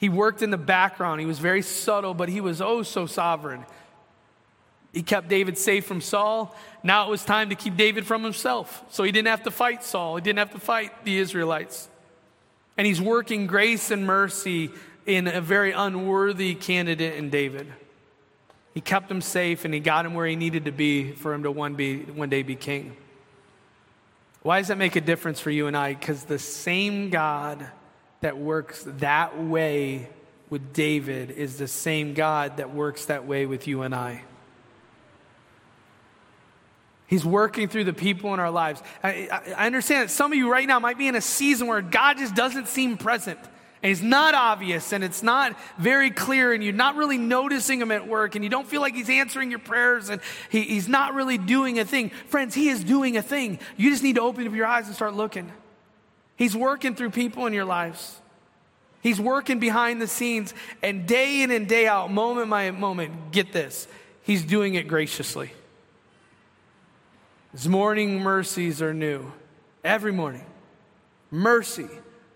He 0.00 0.08
worked 0.08 0.40
in 0.40 0.50
the 0.50 0.56
background. 0.56 1.20
He 1.20 1.26
was 1.26 1.38
very 1.38 1.60
subtle, 1.60 2.14
but 2.14 2.30
he 2.30 2.40
was 2.40 2.62
oh 2.62 2.82
so 2.82 3.04
sovereign. 3.04 3.66
He 4.94 5.02
kept 5.02 5.28
David 5.28 5.58
safe 5.58 5.84
from 5.84 6.00
Saul. 6.00 6.56
Now 6.82 7.06
it 7.06 7.10
was 7.10 7.22
time 7.22 7.50
to 7.50 7.54
keep 7.54 7.76
David 7.76 8.06
from 8.06 8.24
himself. 8.24 8.82
So 8.88 9.04
he 9.04 9.12
didn't 9.12 9.28
have 9.28 9.42
to 9.42 9.50
fight 9.50 9.84
Saul. 9.84 10.16
He 10.16 10.22
didn't 10.22 10.38
have 10.38 10.52
to 10.52 10.58
fight 10.58 11.04
the 11.04 11.18
Israelites. 11.18 11.88
And 12.78 12.86
he's 12.86 13.00
working 13.00 13.46
grace 13.46 13.90
and 13.90 14.06
mercy 14.06 14.70
in 15.04 15.28
a 15.28 15.42
very 15.42 15.72
unworthy 15.72 16.54
candidate 16.54 17.16
in 17.16 17.28
David. 17.28 17.70
He 18.72 18.80
kept 18.80 19.10
him 19.10 19.20
safe 19.20 19.66
and 19.66 19.74
he 19.74 19.80
got 19.80 20.06
him 20.06 20.14
where 20.14 20.26
he 20.26 20.34
needed 20.34 20.64
to 20.64 20.72
be 20.72 21.12
for 21.12 21.34
him 21.34 21.42
to 21.42 21.50
one, 21.50 21.74
be, 21.74 21.98
one 22.04 22.30
day 22.30 22.42
be 22.42 22.56
king. 22.56 22.96
Why 24.42 24.60
does 24.60 24.68
that 24.68 24.78
make 24.78 24.96
a 24.96 25.02
difference 25.02 25.40
for 25.40 25.50
you 25.50 25.66
and 25.66 25.76
I? 25.76 25.92
Because 25.92 26.24
the 26.24 26.38
same 26.38 27.10
God 27.10 27.68
that 28.20 28.38
works 28.38 28.84
that 28.86 29.42
way 29.42 30.08
with 30.48 30.72
David 30.72 31.30
is 31.30 31.58
the 31.58 31.68
same 31.68 32.14
God 32.14 32.58
that 32.58 32.74
works 32.74 33.06
that 33.06 33.26
way 33.26 33.46
with 33.46 33.66
you 33.66 33.82
and 33.82 33.94
I. 33.94 34.22
He's 37.06 37.24
working 37.24 37.68
through 37.68 37.84
the 37.84 37.92
people 37.92 38.34
in 38.34 38.40
our 38.40 38.50
lives. 38.50 38.82
I, 39.02 39.28
I, 39.56 39.66
understand 39.66 40.08
that 40.08 40.12
some 40.12 40.30
of 40.30 40.38
you 40.38 40.50
right 40.50 40.66
now 40.66 40.78
might 40.78 40.96
be 40.96 41.08
in 41.08 41.16
a 41.16 41.20
season 41.20 41.66
where 41.66 41.82
God 41.82 42.18
just 42.18 42.36
doesn't 42.36 42.68
seem 42.68 42.96
present 42.96 43.38
and 43.82 43.90
it's 43.90 44.02
not 44.02 44.34
obvious 44.34 44.92
and 44.92 45.02
it's 45.02 45.22
not 45.22 45.56
very 45.78 46.10
clear 46.10 46.52
and 46.52 46.62
you're 46.62 46.72
not 46.72 46.96
really 46.96 47.16
noticing 47.16 47.80
him 47.80 47.90
at 47.90 48.06
work 48.06 48.34
and 48.34 48.44
you 48.44 48.50
don't 48.50 48.66
feel 48.66 48.82
like 48.82 48.94
he's 48.94 49.08
answering 49.08 49.50
your 49.50 49.58
prayers 49.58 50.10
and 50.10 50.20
he, 50.50 50.62
he's 50.62 50.88
not 50.88 51.14
really 51.14 51.38
doing 51.38 51.78
a 51.78 51.84
thing. 51.84 52.10
Friends, 52.26 52.54
he 52.54 52.68
is 52.68 52.84
doing 52.84 53.16
a 53.16 53.22
thing. 53.22 53.58
You 53.76 53.90
just 53.90 54.02
need 54.02 54.16
to 54.16 54.20
open 54.20 54.46
up 54.46 54.54
your 54.54 54.66
eyes 54.66 54.86
and 54.86 54.94
start 54.94 55.14
looking. 55.14 55.50
He's 56.40 56.56
working 56.56 56.94
through 56.94 57.10
people 57.10 57.44
in 57.44 57.52
your 57.52 57.66
lives. 57.66 58.18
He's 59.02 59.20
working 59.20 59.58
behind 59.58 60.00
the 60.00 60.06
scenes 60.06 60.54
and 60.82 61.06
day 61.06 61.42
in 61.42 61.50
and 61.50 61.68
day 61.68 61.86
out, 61.86 62.10
moment 62.10 62.48
by 62.48 62.70
moment, 62.70 63.30
get 63.30 63.52
this, 63.52 63.86
he's 64.22 64.42
doing 64.42 64.74
it 64.74 64.88
graciously. 64.88 65.52
His 67.52 67.68
morning 67.68 68.20
mercies 68.20 68.80
are 68.80 68.94
new. 68.94 69.30
Every 69.84 70.12
morning. 70.12 70.46
Mercy, 71.30 71.88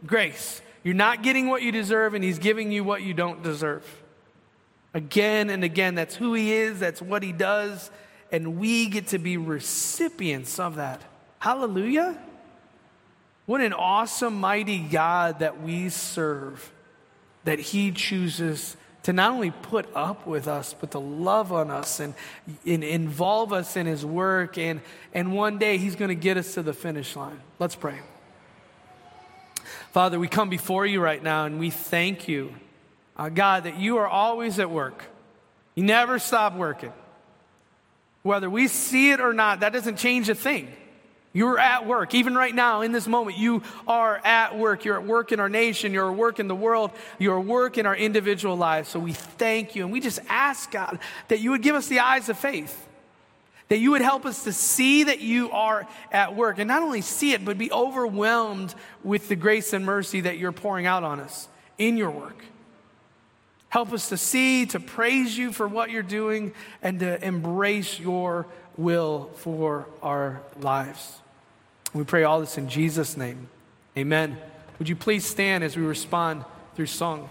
grace. 0.05 0.61
You're 0.83 0.93
not 0.93 1.23
getting 1.23 1.49
what 1.49 1.62
you 1.62 1.73
deserve, 1.73 2.12
and 2.12 2.23
He's 2.23 2.38
giving 2.38 2.71
you 2.71 2.85
what 2.85 3.01
you 3.01 3.14
don't 3.14 3.43
deserve. 3.43 4.03
Again 4.93 5.49
and 5.49 5.64
again, 5.64 5.95
that's 5.95 6.14
who 6.14 6.35
He 6.35 6.53
is, 6.53 6.79
that's 6.79 7.01
what 7.01 7.23
He 7.23 7.33
does, 7.33 7.90
and 8.31 8.59
we 8.59 8.87
get 8.90 9.07
to 9.09 9.19
be 9.19 9.38
recipients 9.38 10.61
of 10.61 10.77
that. 10.77 11.01
Hallelujah. 11.38 12.19
What 13.47 13.61
an 13.61 13.73
awesome, 13.73 14.41
mighty 14.41 14.79
God 14.79 15.41
that 15.41 15.61
we 15.61 15.91
serve, 15.91 16.73
that 17.45 17.59
He 17.59 17.93
chooses 17.93 18.77
to 19.03 19.13
not 19.13 19.33
only 19.33 19.51
put 19.51 19.87
up 19.95 20.27
with 20.27 20.49
us, 20.49 20.75
but 20.79 20.93
to 20.93 20.99
love 20.99 21.53
on 21.53 21.71
us 21.71 22.01
and, 22.01 22.15
and 22.67 22.83
involve 22.83 23.53
us 23.53 23.77
in 23.77 23.87
His 23.87 24.05
work. 24.05 24.57
And, 24.57 24.81
and 25.13 25.35
one 25.35 25.59
day 25.59 25.77
He's 25.77 25.95
going 25.95 26.09
to 26.09 26.15
get 26.15 26.39
us 26.39 26.55
to 26.55 26.63
the 26.63 26.73
finish 26.73 27.15
line. 27.15 27.41
Let's 27.59 27.77
pray. 27.77 28.01
Father, 29.93 30.19
we 30.19 30.27
come 30.27 30.49
before 30.49 30.87
you 30.87 31.01
right 31.01 31.23
now 31.23 31.45
and 31.45 31.61
we 31.61 31.71
thank 31.71 32.27
you, 32.27 32.55
uh, 33.17 33.29
God, 33.29 33.65
that 33.65 33.79
you 33.79 33.99
are 33.99 34.09
always 34.09 34.59
at 34.59 34.71
work. 34.71 35.05
You 35.75 35.85
never 35.85 36.19
stop 36.19 36.57
working. 36.57 36.93
Whether 38.23 38.49
we 38.49 38.69
see 38.69 39.11
it 39.11 39.21
or 39.21 39.35
not, 39.35 39.61
that 39.61 39.73
doesn't 39.75 39.99
change 39.99 40.31
a 40.31 40.35
thing. 40.35 40.73
You're 41.35 41.59
at 41.59 41.87
work. 41.87 42.14
Even 42.14 42.35
right 42.35 42.55
now, 42.55 42.81
in 42.81 42.92
this 42.92 43.07
moment, 43.07 43.37
you 43.37 43.62
are 43.87 44.18
at 44.25 44.57
work. 44.57 44.87
You're 44.87 44.97
at 44.97 45.05
work 45.05 45.33
in 45.33 45.40
our 45.40 45.51
nation. 45.51 45.92
You're 45.92 46.11
at 46.11 46.16
work 46.16 46.40
in 46.40 46.49
the 46.49 46.55
world. 46.55 46.92
You're 47.18 47.40
at 47.40 47.44
work 47.44 47.77
in 47.77 47.85
our 47.85 47.97
individual 47.97 48.57
lives. 48.57 48.88
So 48.88 49.01
we 49.01 49.12
thank 49.12 49.75
you. 49.75 49.83
And 49.83 49.92
we 49.92 50.01
just 50.01 50.20
ask, 50.29 50.70
God, 50.70 50.99
that 51.29 51.40
you 51.40 51.51
would 51.51 51.62
give 51.62 51.75
us 51.75 51.88
the 51.88 51.99
eyes 51.99 52.31
of 52.31 52.38
faith 52.38 52.87
that 53.68 53.79
you 53.79 53.92
would 53.92 54.03
help 54.03 54.27
us 54.27 54.44
to 54.44 54.53
see 54.53 55.05
that 55.05 55.20
you 55.20 55.51
are 55.51 55.87
at 56.12 56.37
work 56.37 56.59
and 56.59 56.68
not 56.68 56.83
only 56.83 57.01
see 57.01 57.33
it, 57.33 57.44
but 57.44 57.57
be 57.57 57.73
overwhelmed 57.73 58.75
with 59.03 59.29
the 59.29 59.37
grace 59.37 59.73
and 59.73 59.85
mercy 59.85 60.20
that 60.20 60.38
you're 60.38 60.53
pouring 60.53 60.87
out 60.87 61.03
on 61.03 61.18
us 61.18 61.49
in 61.79 61.97
your 61.97 62.11
work. 62.11 62.44
Help 63.70 63.92
us 63.92 64.11
to 64.11 64.16
see, 64.16 64.66
to 64.66 64.79
praise 64.79 65.37
you 65.37 65.51
for 65.51 65.66
what 65.66 65.90
you're 65.90 66.03
doing, 66.03 66.53
and 66.83 67.01
to 67.01 67.25
embrace 67.25 67.98
your 67.98 68.46
will 68.77 69.31
for 69.37 69.87
our 70.02 70.40
lives. 70.61 71.21
We 71.95 72.05
pray 72.05 72.25
all 72.25 72.40
this 72.40 72.59
in 72.59 72.69
Jesus' 72.69 73.17
name. 73.17 73.49
Amen. 73.97 74.37
Would 74.79 74.88
you 74.88 74.97
please 74.97 75.25
stand 75.25 75.63
as 75.63 75.77
we 75.77 75.85
respond 75.85 76.45
through 76.75 76.87
song? 76.87 77.31